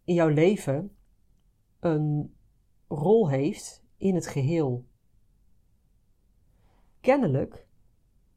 in 0.05 0.15
jouw 0.15 0.29
leven 0.29 0.97
een 1.81 2.36
rol 2.89 3.29
heeft 3.29 3.85
in 3.97 4.15
het 4.15 4.27
geheel. 4.27 4.85
Kennelijk 7.01 7.67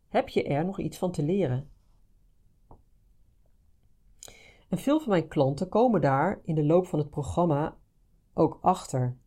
heb 0.07 0.29
je 0.29 0.43
er 0.43 0.65
nog 0.65 0.79
iets 0.79 0.97
van 0.97 1.11
te 1.11 1.23
leren. 1.23 1.69
En 4.69 4.77
veel 4.77 4.99
van 4.99 5.09
mijn 5.09 5.27
klanten 5.27 5.69
komen 5.69 6.01
daar 6.01 6.39
in 6.43 6.55
de 6.55 6.63
loop 6.63 6.87
van 6.87 6.99
het 6.99 7.09
programma 7.09 7.77
ook 8.33 8.59
achter. 8.61 9.17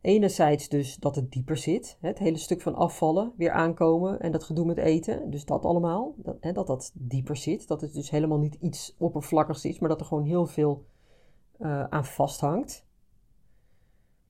Enerzijds 0.00 0.68
dus 0.68 0.96
dat 0.96 1.16
het 1.16 1.30
dieper 1.30 1.56
zit, 1.56 1.96
het 2.00 2.18
hele 2.18 2.36
stuk 2.36 2.60
van 2.60 2.74
afvallen, 2.74 3.32
weer 3.36 3.50
aankomen 3.50 4.20
en 4.20 4.32
dat 4.32 4.44
gedoe 4.44 4.66
met 4.66 4.78
eten, 4.78 5.30
dus 5.30 5.44
dat 5.44 5.64
allemaal, 5.64 6.14
dat 6.16 6.54
dat, 6.54 6.66
dat 6.66 6.92
dieper 6.94 7.36
zit, 7.36 7.68
dat 7.68 7.80
het 7.80 7.92
dus 7.92 8.10
helemaal 8.10 8.38
niet 8.38 8.54
iets 8.54 8.94
oppervlakkigs 8.98 9.64
is, 9.64 9.78
maar 9.78 9.88
dat 9.88 10.00
er 10.00 10.06
gewoon 10.06 10.24
heel 10.24 10.46
veel 10.46 10.84
uh, 11.58 11.84
aan 11.84 12.04
vasthangt. 12.04 12.86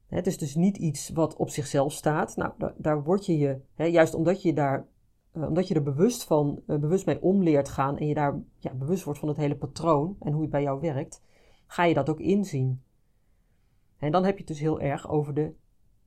Het 0.07 0.27
is 0.27 0.39
dus 0.39 0.55
niet 0.55 0.77
iets 0.77 1.09
wat 1.09 1.37
op 1.37 1.51
zichzelf 1.51 1.93
staat. 1.93 2.37
Nou, 2.37 2.53
daar, 2.77 3.03
word 3.03 3.27
je 3.27 3.39
je, 3.39 3.61
hè, 3.75 3.85
juist 3.85 4.15
omdat 4.15 4.43
je 4.43 4.53
daar 4.53 4.87
uh, 5.33 5.49
omdat 5.49 5.69
je 5.69 5.75
er 5.75 5.83
bewust 5.83 6.25
van, 6.25 6.63
uh, 6.67 6.79
bewust 6.79 7.07
mee 7.07 7.23
om 7.23 7.43
leert 7.43 7.69
gaan 7.69 7.99
en 7.99 8.07
je 8.07 8.15
daar 8.15 8.41
ja, 8.59 8.75
bewust 8.75 9.05
wordt 9.05 9.19
van 9.19 9.29
het 9.29 9.37
hele 9.37 9.57
patroon 9.57 10.17
en 10.21 10.33
hoe 10.33 10.43
het 10.43 10.51
bij 10.51 10.63
jou 10.63 10.81
werkt, 10.81 11.23
ga 11.67 11.85
je 11.85 11.95
dat 11.95 12.09
ook 12.09 12.21
inzien. 12.21 12.83
En 13.99 14.13
dan 14.13 14.25
heb 14.25 14.33
je 14.33 14.39
het 14.39 14.49
dus 14.49 14.61
heel 14.61 14.81
erg 14.81 15.09
over 15.09 15.35
de 15.35 15.55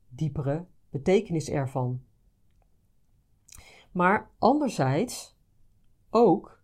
diepere 0.09 0.65
betekenis 0.89 1.49
ervan. 1.49 2.01
Maar 3.91 4.29
anderzijds 4.37 5.37
ook 6.09 6.61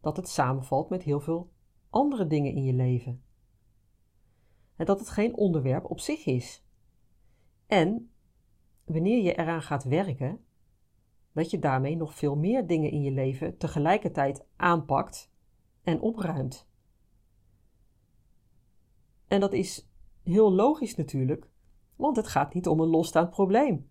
dat 0.00 0.16
het 0.16 0.28
samenvalt 0.28 0.88
met 0.88 1.02
heel 1.02 1.20
veel 1.20 1.50
andere 1.90 2.26
dingen 2.26 2.52
in 2.52 2.64
je 2.64 2.72
leven. 2.72 3.22
En 4.80 4.86
dat 4.86 4.98
het 4.98 5.08
geen 5.08 5.36
onderwerp 5.36 5.90
op 5.90 6.00
zich 6.00 6.26
is. 6.26 6.64
En 7.66 8.10
wanneer 8.84 9.22
je 9.22 9.34
eraan 9.34 9.62
gaat 9.62 9.84
werken, 9.84 10.44
dat 11.32 11.50
je 11.50 11.58
daarmee 11.58 11.96
nog 11.96 12.14
veel 12.14 12.36
meer 12.36 12.66
dingen 12.66 12.90
in 12.90 13.02
je 13.02 13.10
leven 13.10 13.56
tegelijkertijd 13.56 14.46
aanpakt 14.56 15.32
en 15.82 16.00
opruimt. 16.00 16.68
En 19.28 19.40
dat 19.40 19.52
is 19.52 19.88
heel 20.22 20.52
logisch 20.52 20.96
natuurlijk, 20.96 21.50
want 21.96 22.16
het 22.16 22.28
gaat 22.28 22.54
niet 22.54 22.68
om 22.68 22.80
een 22.80 22.88
losstaand 22.88 23.30
probleem. 23.30 23.90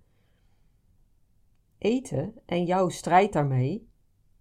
Eten 1.78 2.34
en 2.45 2.65
jouw 2.65 2.89
strijd 2.89 3.34
daarmee 3.34 3.89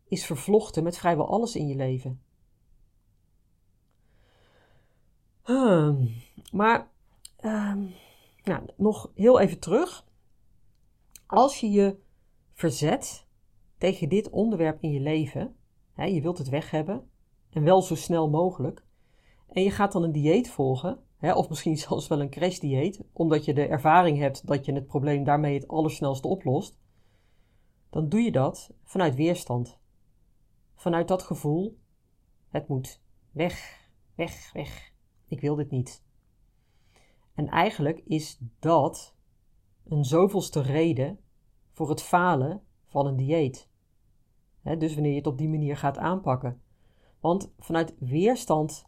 is 0.04 0.26
vervlochten 0.26 0.82
met 0.82 0.98
vrijwel 0.98 1.28
alles 1.28 1.56
in 1.56 1.66
je 1.66 1.76
leven. 1.76 2.22
Hmm, 5.48 6.08
maar 6.52 6.90
uh, 7.40 7.74
nou, 8.44 8.62
nog 8.76 9.10
heel 9.14 9.40
even 9.40 9.58
terug. 9.58 10.06
Als 11.26 11.60
je 11.60 11.70
je 11.70 11.98
verzet 12.52 13.26
tegen 13.78 14.08
dit 14.08 14.30
onderwerp 14.30 14.82
in 14.82 14.92
je 14.92 15.00
leven, 15.00 15.56
hè, 15.92 16.04
je 16.04 16.20
wilt 16.20 16.38
het 16.38 16.48
weg 16.48 16.70
hebben 16.70 17.10
en 17.50 17.62
wel 17.62 17.82
zo 17.82 17.94
snel 17.94 18.30
mogelijk, 18.30 18.84
en 19.48 19.62
je 19.62 19.70
gaat 19.70 19.92
dan 19.92 20.02
een 20.02 20.12
dieet 20.12 20.50
volgen, 20.50 20.98
hè, 21.16 21.32
of 21.32 21.48
misschien 21.48 21.76
zelfs 21.88 22.08
wel 22.08 22.20
een 22.20 22.30
crashdieet, 22.30 23.04
omdat 23.12 23.44
je 23.44 23.54
de 23.54 23.66
ervaring 23.66 24.18
hebt 24.18 24.46
dat 24.46 24.64
je 24.64 24.72
het 24.72 24.86
probleem 24.86 25.24
daarmee 25.24 25.54
het 25.54 25.68
allersnelste 25.68 26.28
oplost, 26.28 26.78
dan 27.90 28.08
doe 28.08 28.20
je 28.20 28.32
dat 28.32 28.70
vanuit 28.84 29.14
weerstand. 29.14 29.78
Vanuit 30.74 31.08
dat 31.08 31.22
gevoel, 31.22 31.78
het 32.48 32.68
moet 32.68 33.02
weg, 33.30 33.88
weg, 34.14 34.52
weg. 34.52 34.96
Ik 35.28 35.40
wil 35.40 35.54
dit 35.54 35.70
niet. 35.70 36.02
En 37.34 37.48
eigenlijk 37.48 37.98
is 38.04 38.38
dat 38.58 39.14
een 39.84 40.04
zoveelste 40.04 40.60
reden 40.60 41.18
voor 41.72 41.88
het 41.88 42.02
falen 42.02 42.62
van 42.86 43.06
een 43.06 43.16
dieet. 43.16 43.68
dus 44.62 44.94
wanneer 44.94 45.10
je 45.10 45.18
het 45.18 45.26
op 45.26 45.38
die 45.38 45.48
manier 45.48 45.76
gaat 45.76 45.98
aanpakken. 45.98 46.62
Want 47.20 47.52
vanuit 47.58 47.94
weerstand 47.98 48.86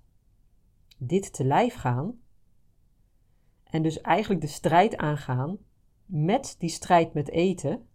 dit 0.99 1.33
te 1.33 1.45
lijf 1.45 1.75
gaan 1.75 2.21
en 3.65 3.83
dus 3.83 4.01
eigenlijk 4.01 4.41
de 4.41 4.47
strijd 4.47 4.97
aangaan 4.97 5.59
met 6.05 6.57
die 6.59 6.69
strijd 6.69 7.15
met 7.15 7.29
eten. 7.29 7.89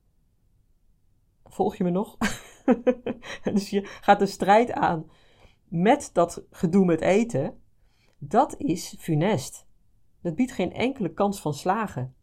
Volg 1.44 1.76
je 1.76 1.84
me 1.84 1.90
nog? 1.90 2.18
dus 3.44 3.70
je 3.70 3.82
gaat 3.84 4.20
de 4.20 4.26
strijd 4.26 4.72
aan 4.72 5.10
met 5.68 6.10
dat 6.14 6.44
gedoe 6.50 6.86
met 6.86 7.02
eten. 7.02 7.62
Dat 8.28 8.58
is 8.58 8.96
funest. 9.00 9.68
Dat 10.22 10.36
biedt 10.36 10.52
geen 10.52 10.74
enkele 10.74 11.14
kans 11.14 11.42
van 11.42 11.54
slagen. 11.54 12.16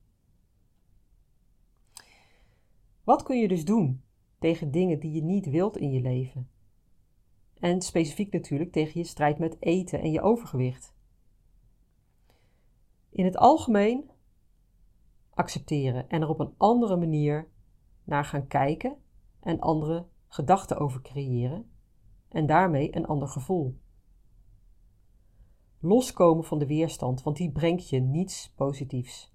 Wat 3.04 3.22
kun 3.22 3.38
je 3.38 3.48
dus 3.48 3.64
doen 3.64 4.02
tegen 4.38 4.70
dingen 4.70 5.00
die 5.00 5.12
je 5.12 5.22
niet 5.22 5.46
wilt 5.46 5.76
in 5.76 5.90
je 5.90 6.00
leven? 6.00 6.50
En 7.58 7.82
specifiek 7.82 8.32
natuurlijk 8.32 8.72
tegen 8.72 9.00
je 9.00 9.06
strijd 9.06 9.38
met 9.38 9.56
eten 9.60 10.00
en 10.00 10.10
je 10.10 10.20
overgewicht. 10.20 10.94
In 13.10 13.24
het 13.24 13.36
algemeen 13.36 14.10
accepteren 15.30 16.08
en 16.08 16.22
er 16.22 16.28
op 16.28 16.40
een 16.40 16.54
andere 16.56 16.96
manier 16.96 17.48
naar 18.04 18.24
gaan 18.24 18.46
kijken 18.46 18.96
en 19.40 19.60
andere 19.60 20.06
gedachten 20.26 20.78
over 20.78 21.02
creëren 21.02 21.70
en 22.28 22.46
daarmee 22.46 22.96
een 22.96 23.06
ander 23.06 23.28
gevoel. 23.28 23.80
Loskomen 25.84 26.44
van 26.44 26.58
de 26.58 26.66
weerstand, 26.66 27.22
want 27.22 27.36
die 27.36 27.52
brengt 27.52 27.88
je 27.88 28.00
niets 28.00 28.52
positiefs. 28.56 29.34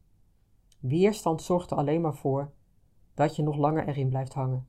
Weerstand 0.79 1.41
zorgt 1.41 1.71
er 1.71 1.77
alleen 1.77 2.01
maar 2.01 2.15
voor 2.15 2.53
dat 3.13 3.35
je 3.35 3.43
nog 3.43 3.55
langer 3.55 3.87
erin 3.87 4.09
blijft 4.09 4.33
hangen. 4.33 4.67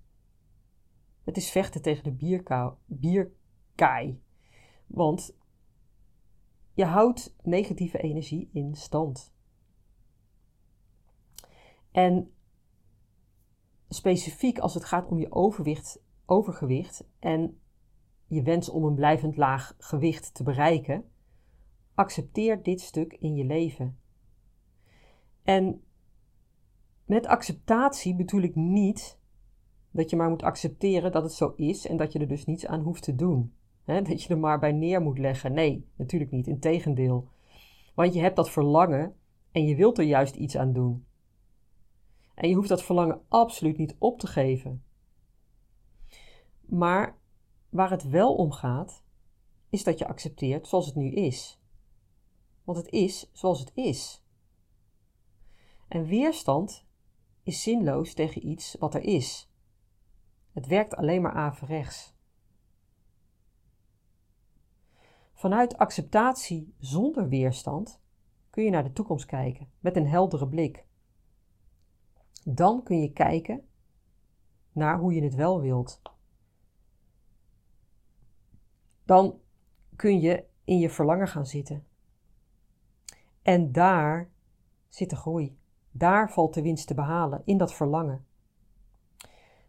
Het 1.24 1.36
is 1.36 1.50
vechten 1.50 1.82
tegen 1.82 2.04
de 2.04 2.44
bierkaai. 2.86 4.22
Want 4.86 5.36
je 6.72 6.84
houdt 6.84 7.36
negatieve 7.42 7.98
energie 7.98 8.48
in 8.52 8.74
stand. 8.74 9.32
En 11.90 12.32
specifiek 13.88 14.58
als 14.58 14.74
het 14.74 14.84
gaat 14.84 15.06
om 15.06 15.18
je 15.18 15.32
overgewicht 16.26 17.08
en 17.18 17.60
je 18.26 18.42
wens 18.42 18.68
om 18.68 18.84
een 18.84 18.94
blijvend 18.94 19.36
laag 19.36 19.74
gewicht 19.78 20.34
te 20.34 20.42
bereiken, 20.42 21.10
accepteer 21.98 22.62
dit 22.62 22.80
stuk 22.80 23.12
in 23.12 23.34
je 23.34 23.44
leven. 23.44 23.98
En 25.42 25.82
met 27.04 27.26
acceptatie 27.26 28.14
bedoel 28.14 28.42
ik 28.42 28.54
niet 28.54 29.18
dat 29.90 30.10
je 30.10 30.16
maar 30.16 30.28
moet 30.28 30.42
accepteren 30.42 31.12
dat 31.12 31.22
het 31.22 31.32
zo 31.32 31.52
is 31.56 31.86
en 31.86 31.96
dat 31.96 32.12
je 32.12 32.18
er 32.18 32.28
dus 32.28 32.44
niets 32.44 32.66
aan 32.66 32.80
hoeft 32.80 33.02
te 33.02 33.14
doen. 33.14 33.52
dat 33.84 34.22
je 34.22 34.28
er 34.28 34.38
maar 34.38 34.58
bij 34.58 34.72
neer 34.72 35.02
moet 35.02 35.18
leggen. 35.18 35.52
Nee, 35.52 35.86
natuurlijk 35.96 36.30
niet. 36.30 36.46
Integendeel. 36.46 37.28
Want 37.94 38.14
je 38.14 38.20
hebt 38.20 38.36
dat 38.36 38.50
verlangen 38.50 39.14
en 39.52 39.64
je 39.64 39.76
wilt 39.76 39.98
er 39.98 40.04
juist 40.04 40.34
iets 40.34 40.56
aan 40.56 40.72
doen. 40.72 41.04
En 42.34 42.48
je 42.48 42.54
hoeft 42.54 42.68
dat 42.68 42.82
verlangen 42.82 43.20
absoluut 43.28 43.78
niet 43.78 43.96
op 43.98 44.18
te 44.18 44.26
geven. 44.26 44.82
Maar 46.60 47.18
waar 47.68 47.90
het 47.90 48.08
wel 48.08 48.34
om 48.34 48.52
gaat, 48.52 49.02
is 49.68 49.84
dat 49.84 49.98
je 49.98 50.08
accepteert 50.08 50.66
zoals 50.66 50.86
het 50.86 50.94
nu 50.94 51.10
is. 51.10 51.57
Want 52.68 52.80
het 52.80 52.92
is 52.92 53.30
zoals 53.32 53.60
het 53.60 53.72
is. 53.74 54.24
En 55.86 56.04
weerstand 56.04 56.86
is 57.42 57.62
zinloos 57.62 58.14
tegen 58.14 58.46
iets 58.46 58.76
wat 58.78 58.94
er 58.94 59.02
is. 59.02 59.50
Het 60.52 60.66
werkt 60.66 60.96
alleen 60.96 61.22
maar 61.22 61.32
averechts. 61.32 62.14
Vanuit 65.32 65.78
acceptatie 65.78 66.74
zonder 66.78 67.28
weerstand 67.28 68.00
kun 68.50 68.64
je 68.64 68.70
naar 68.70 68.84
de 68.84 68.92
toekomst 68.92 69.26
kijken 69.26 69.70
met 69.80 69.96
een 69.96 70.06
heldere 70.06 70.48
blik. 70.48 70.84
Dan 72.44 72.82
kun 72.82 73.00
je 73.00 73.12
kijken 73.12 73.68
naar 74.72 74.98
hoe 74.98 75.14
je 75.14 75.22
het 75.22 75.34
wel 75.34 75.60
wilt. 75.60 76.02
Dan 79.04 79.40
kun 79.96 80.20
je 80.20 80.44
in 80.64 80.78
je 80.78 80.90
verlangen 80.90 81.28
gaan 81.28 81.46
zitten. 81.46 81.87
En 83.48 83.72
daar 83.72 84.30
zit 84.88 85.10
de 85.10 85.16
groei. 85.16 85.58
Daar 85.90 86.30
valt 86.32 86.54
de 86.54 86.62
winst 86.62 86.86
te 86.86 86.94
behalen, 86.94 87.42
in 87.44 87.58
dat 87.58 87.74
verlangen. 87.74 88.26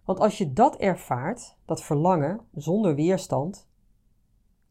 Want 0.03 0.19
als 0.19 0.37
je 0.37 0.53
dat 0.53 0.75
ervaart, 0.75 1.57
dat 1.65 1.83
verlangen, 1.83 2.39
zonder 2.53 2.95
weerstand, 2.95 3.69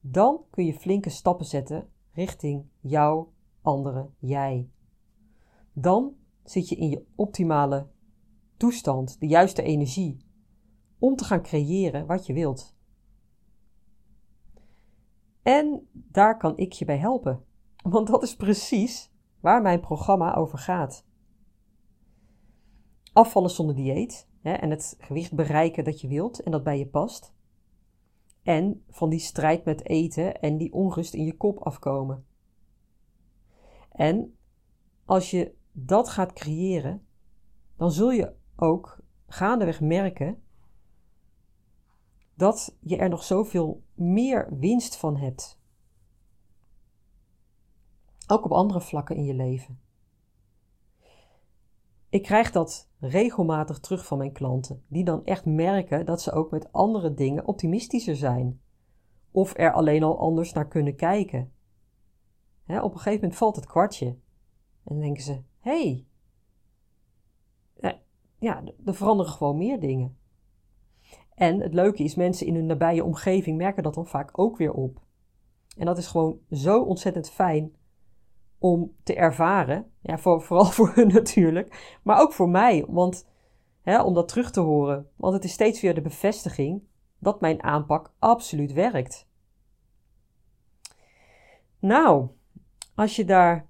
dan 0.01 0.45
kun 0.51 0.65
je 0.65 0.75
flinke 0.75 1.11
stappen 1.11 1.47
zetten 1.47 1.89
richting 2.13 2.65
jouw 2.81 3.33
andere 3.61 4.11
jij. 4.19 4.71
Dan 5.73 6.17
zit 6.45 6.69
je 6.69 6.77
in 6.77 6.89
je 6.89 7.05
optimale 7.15 7.87
toestand, 8.57 9.21
de 9.21 9.27
juiste 9.27 9.63
energie, 9.63 10.19
om 10.99 11.17
te 11.17 11.25
gaan 11.25 11.43
creëren 11.43 12.07
wat 12.07 12.27
je 12.27 12.33
wilt. 12.33 12.75
En 15.43 15.89
daar 15.93 16.37
kan 16.37 16.57
ik 16.57 16.73
je 16.73 16.85
bij 16.85 16.99
helpen, 16.99 17.47
want 17.83 18.07
dat 18.07 18.23
is 18.23 18.37
precies 18.37 19.13
waar 19.41 19.63
mijn 19.63 19.81
programma 19.81 20.35
over 20.35 20.59
gaat. 20.59 21.07
Afvallen 23.13 23.51
zonder 23.51 23.75
dieet 23.75 24.29
hè, 24.41 24.53
en 24.53 24.71
het 24.71 24.97
gewicht 24.99 25.35
bereiken 25.35 25.85
dat 25.85 26.01
je 26.01 26.09
wilt 26.09 26.43
en 26.43 26.51
dat 26.51 26.63
bij 26.63 26.79
je 26.79 26.87
past. 26.87 27.35
En 28.43 28.85
van 28.89 29.09
die 29.09 29.19
strijd 29.19 29.65
met 29.65 29.87
eten 29.87 30.41
en 30.41 30.57
die 30.57 30.73
onrust 30.73 31.15
in 31.15 31.25
je 31.25 31.37
kop 31.37 31.59
afkomen. 31.59 32.27
En 33.89 34.39
als 35.05 35.31
je 35.31 35.55
dat 35.73 36.09
gaat 36.09 36.33
creëren, 36.33 37.07
dan 37.77 37.93
zul 37.93 38.11
je 38.11 38.35
ook 38.57 39.01
gaandeweg 39.27 39.81
merken 39.81 40.43
dat 42.35 42.77
je 42.81 42.97
er 42.97 43.09
nog 43.09 43.23
zoveel 43.23 43.83
meer 43.95 44.57
winst 44.59 44.97
van 44.97 45.17
hebt. 45.17 45.58
Ook 48.31 48.45
op 48.45 48.53
andere 48.53 48.81
vlakken 48.81 49.17
in 49.17 49.25
je 49.25 49.35
leven. 49.35 49.81
Ik 52.09 52.23
krijg 52.23 52.51
dat 52.51 52.89
regelmatig 52.99 53.79
terug 53.79 54.07
van 54.07 54.19
mijn 54.19 54.33
klanten, 54.33 54.85
die 54.89 55.05
dan 55.05 55.25
echt 55.25 55.45
merken 55.45 56.07
dat 56.07 56.23
ze 56.23 56.33
ook 56.33 56.51
met 56.51 56.73
andere 56.73 57.15
dingen 57.15 57.47
optimistischer 57.47 58.17
zijn. 58.17 58.61
Of 59.31 59.57
er 59.57 59.73
alleen 59.73 60.03
al 60.03 60.19
anders 60.19 60.53
naar 60.53 60.69
kunnen 60.69 60.97
kijken. 60.97 61.53
op 62.67 62.93
een 62.93 62.99
gegeven 62.99 63.21
moment 63.21 63.37
valt 63.37 63.57
het 63.57 63.67
kwartje. 63.67 64.07
En 64.07 64.19
dan 64.85 65.01
denken 65.01 65.23
ze: 65.23 65.33
hé, 65.61 65.83
hey, 65.83 66.07
ja, 68.39 68.63
er 68.85 68.95
veranderen 68.95 69.33
gewoon 69.33 69.57
meer 69.57 69.81
dingen. 69.81 70.17
En 71.35 71.61
het 71.61 71.75
leuke 71.75 72.03
is, 72.03 72.15
mensen 72.15 72.47
in 72.47 72.55
hun 72.55 72.67
nabije 72.67 73.05
omgeving 73.05 73.57
merken 73.57 73.83
dat 73.83 73.95
dan 73.95 74.07
vaak 74.07 74.39
ook 74.39 74.57
weer 74.57 74.73
op. 74.73 75.01
En 75.77 75.87
dat 75.87 75.99
is 75.99 76.07
gewoon 76.07 76.39
zo 76.51 76.83
ontzettend 76.83 77.31
fijn 77.31 77.77
om 78.59 78.93
te 79.03 79.15
ervaren. 79.15 79.91
Ja, 80.01 80.19
voor, 80.19 80.43
vooral 80.43 80.71
voor 80.77 80.93
hun 80.95 81.09
natuurlijk, 81.09 81.99
maar 82.03 82.21
ook 82.21 82.33
voor 82.33 82.49
mij. 82.49 82.85
Want 82.89 83.29
hè, 83.83 84.03
om 84.03 84.15
dat 84.15 84.29
terug 84.29 84.51
te 84.51 84.61
horen. 84.61 85.09
Want 85.17 85.35
het 85.35 85.45
is 85.45 85.53
steeds 85.53 85.81
weer 85.81 85.95
de 85.95 86.01
bevestiging 86.01 86.83
dat 87.19 87.41
mijn 87.41 87.63
aanpak 87.63 88.13
absoluut 88.19 88.73
werkt. 88.73 89.29
Nou, 91.79 92.29
als 92.95 93.17
je 93.17 93.25
daar 93.25 93.69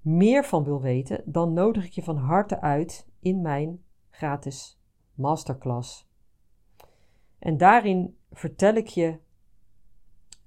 meer 0.00 0.44
van 0.44 0.64
wil 0.64 0.80
weten, 0.80 1.22
dan 1.24 1.52
nodig 1.52 1.84
ik 1.84 1.92
je 1.92 2.02
van 2.02 2.16
harte 2.16 2.60
uit 2.60 3.08
in 3.20 3.42
mijn 3.42 3.82
gratis 4.10 4.80
masterclass. 5.14 6.08
En 7.38 7.56
daarin 7.56 8.16
vertel 8.30 8.74
ik 8.74 8.86
je 8.86 9.18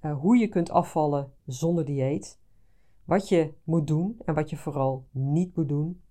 uh, 0.02 0.18
hoe 0.18 0.36
je 0.36 0.48
kunt 0.48 0.70
afvallen 0.70 1.32
zonder 1.46 1.84
dieet, 1.84 2.40
wat 3.12 3.28
je 3.28 3.54
moet 3.64 3.86
doen 3.86 4.20
en 4.24 4.34
wat 4.34 4.50
je 4.50 4.56
vooral 4.56 5.06
niet 5.10 5.56
moet 5.56 5.68
doen. 5.68 6.02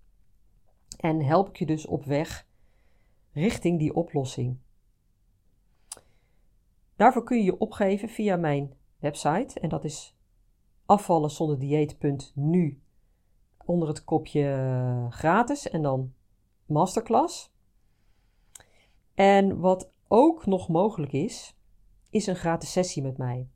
En 0.98 1.22
help 1.22 1.50
ik 1.50 1.56
je 1.56 1.66
dus 1.66 1.86
op 1.86 2.06
weg 2.06 2.48
richting 3.32 3.80
die 3.80 3.94
oplossing. 3.94 4.58
Daarvoor 6.96 7.24
kun 7.24 7.38
je 7.38 7.44
je 7.44 7.58
opgeven 7.58 8.10
via 8.10 8.36
mijn 8.36 8.74
website 9.00 9.60
en 9.60 9.70
dat 9.70 9.84
is 9.84 10.18
afvallenzonderdieet.nu 10.86 12.82
onder 13.66 13.88
het 13.88 14.04
kopje 14.04 14.52
eh, 14.52 15.12
gratis 15.12 15.70
en 15.70 15.82
dan 15.82 16.14
masterclass. 16.66 17.54
En 19.14 19.60
wat 19.60 19.92
ook 20.08 20.46
nog 20.46 20.70
mogelijk 20.70 21.12
is, 21.12 21.58
is 22.10 22.28
een 22.28 22.36
gratis 22.36 22.72
sessie 22.72 23.04
met 23.04 23.18
mij. 23.18 23.50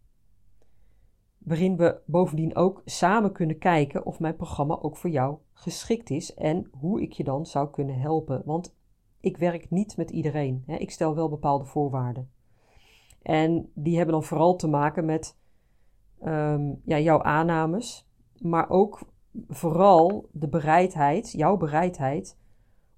Waarin 1.45 1.77
we 1.77 2.01
bovendien 2.05 2.55
ook 2.55 2.81
samen 2.85 3.31
kunnen 3.31 3.57
kijken 3.57 4.05
of 4.05 4.19
mijn 4.19 4.35
programma 4.35 4.77
ook 4.81 4.97
voor 4.97 5.09
jou 5.09 5.37
geschikt 5.53 6.09
is 6.09 6.33
en 6.33 6.69
hoe 6.79 7.01
ik 7.01 7.11
je 7.11 7.23
dan 7.23 7.45
zou 7.45 7.69
kunnen 7.69 7.99
helpen. 7.99 8.41
Want 8.45 8.75
ik 9.19 9.37
werk 9.37 9.69
niet 9.69 9.97
met 9.97 10.09
iedereen. 10.09 10.63
Hè. 10.65 10.75
Ik 10.75 10.91
stel 10.91 11.15
wel 11.15 11.29
bepaalde 11.29 11.65
voorwaarden. 11.65 12.31
En 13.21 13.71
die 13.73 13.95
hebben 13.95 14.13
dan 14.13 14.23
vooral 14.23 14.55
te 14.55 14.67
maken 14.67 15.05
met 15.05 15.37
ehm, 16.19 16.73
ja, 16.85 16.99
jouw 16.99 17.21
aannames, 17.21 18.09
maar 18.37 18.69
ook 18.69 18.99
vooral 19.47 20.29
de 20.31 20.47
bereidheid, 20.47 21.31
jouw 21.31 21.57
bereidheid 21.57 22.37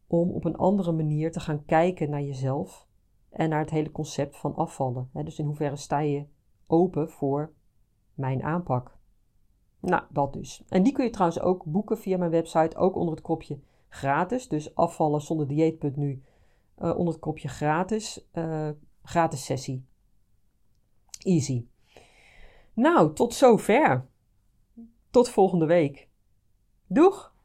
om 0.08 0.30
op 0.32 0.46
een 0.46 0.58
andere 0.58 0.92
manier 0.92 1.32
te 1.32 1.40
gaan 1.40 1.66
kijken 1.66 2.10
naar 2.10 2.24
jezelf 2.24 2.88
en 3.30 3.50
naar 3.50 3.60
het 3.60 3.70
hele 3.70 3.92
concept 3.92 4.38
van 4.38 4.56
afvallen. 4.56 5.10
Dus 5.14 5.40
in 5.40 5.46
hoeverre 5.46 5.76
sta 5.76 6.00
je 6.00 6.26
open 6.68 7.10
voor 7.10 7.56
mijn 8.18 8.44
aanpak? 8.44 8.98
Nou, 9.80 10.04
dat 10.10 10.34
dus. 10.34 10.64
En 10.70 10.84
die 10.84 10.94
kun 10.94 11.04
je 11.04 11.10
trouwens 11.10 11.40
ook 11.40 11.64
boeken 11.66 11.98
via 11.98 12.18
mijn 12.18 12.32
website, 12.32 12.78
ook 12.78 12.96
onder 12.96 13.14
het 13.14 13.24
kopje 13.24 13.60
gratis. 13.90 14.48
Dus 14.48 14.76
afvallen 14.76 15.22
zonder 15.22 15.48
dieet.nu 15.48 16.24
uh, 16.80 16.98
onder 16.98 17.14
het 17.14 17.22
kopje 17.22 17.48
gratis, 17.48 18.28
uh, 18.34 18.70
gratis 19.04 19.46
sessie. 19.46 19.86
Easy. 21.24 21.66
Nou, 22.74 23.14
tot 23.14 23.34
zover. 23.34 24.06
Tot 25.10 25.30
volgende 25.30 25.66
week. 25.66 26.08
Doeg! 26.88 27.36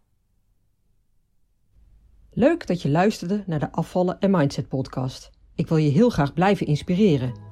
Leuk 2.31 2.67
dat 2.67 2.83
je 2.83 2.91
luisterde 2.91 3.45
naar 3.47 3.59
de 3.59 3.73
Afvallen 3.73 4.21
en 4.21 4.31
Mindset 4.31 4.69
podcast. 4.69 5.31
Ik 5.55 5.69
wil 5.69 5.77
je 5.77 5.91
heel 5.91 6.11
graag 6.11 6.33
blijven 6.33 6.67
inspireren. 6.67 7.52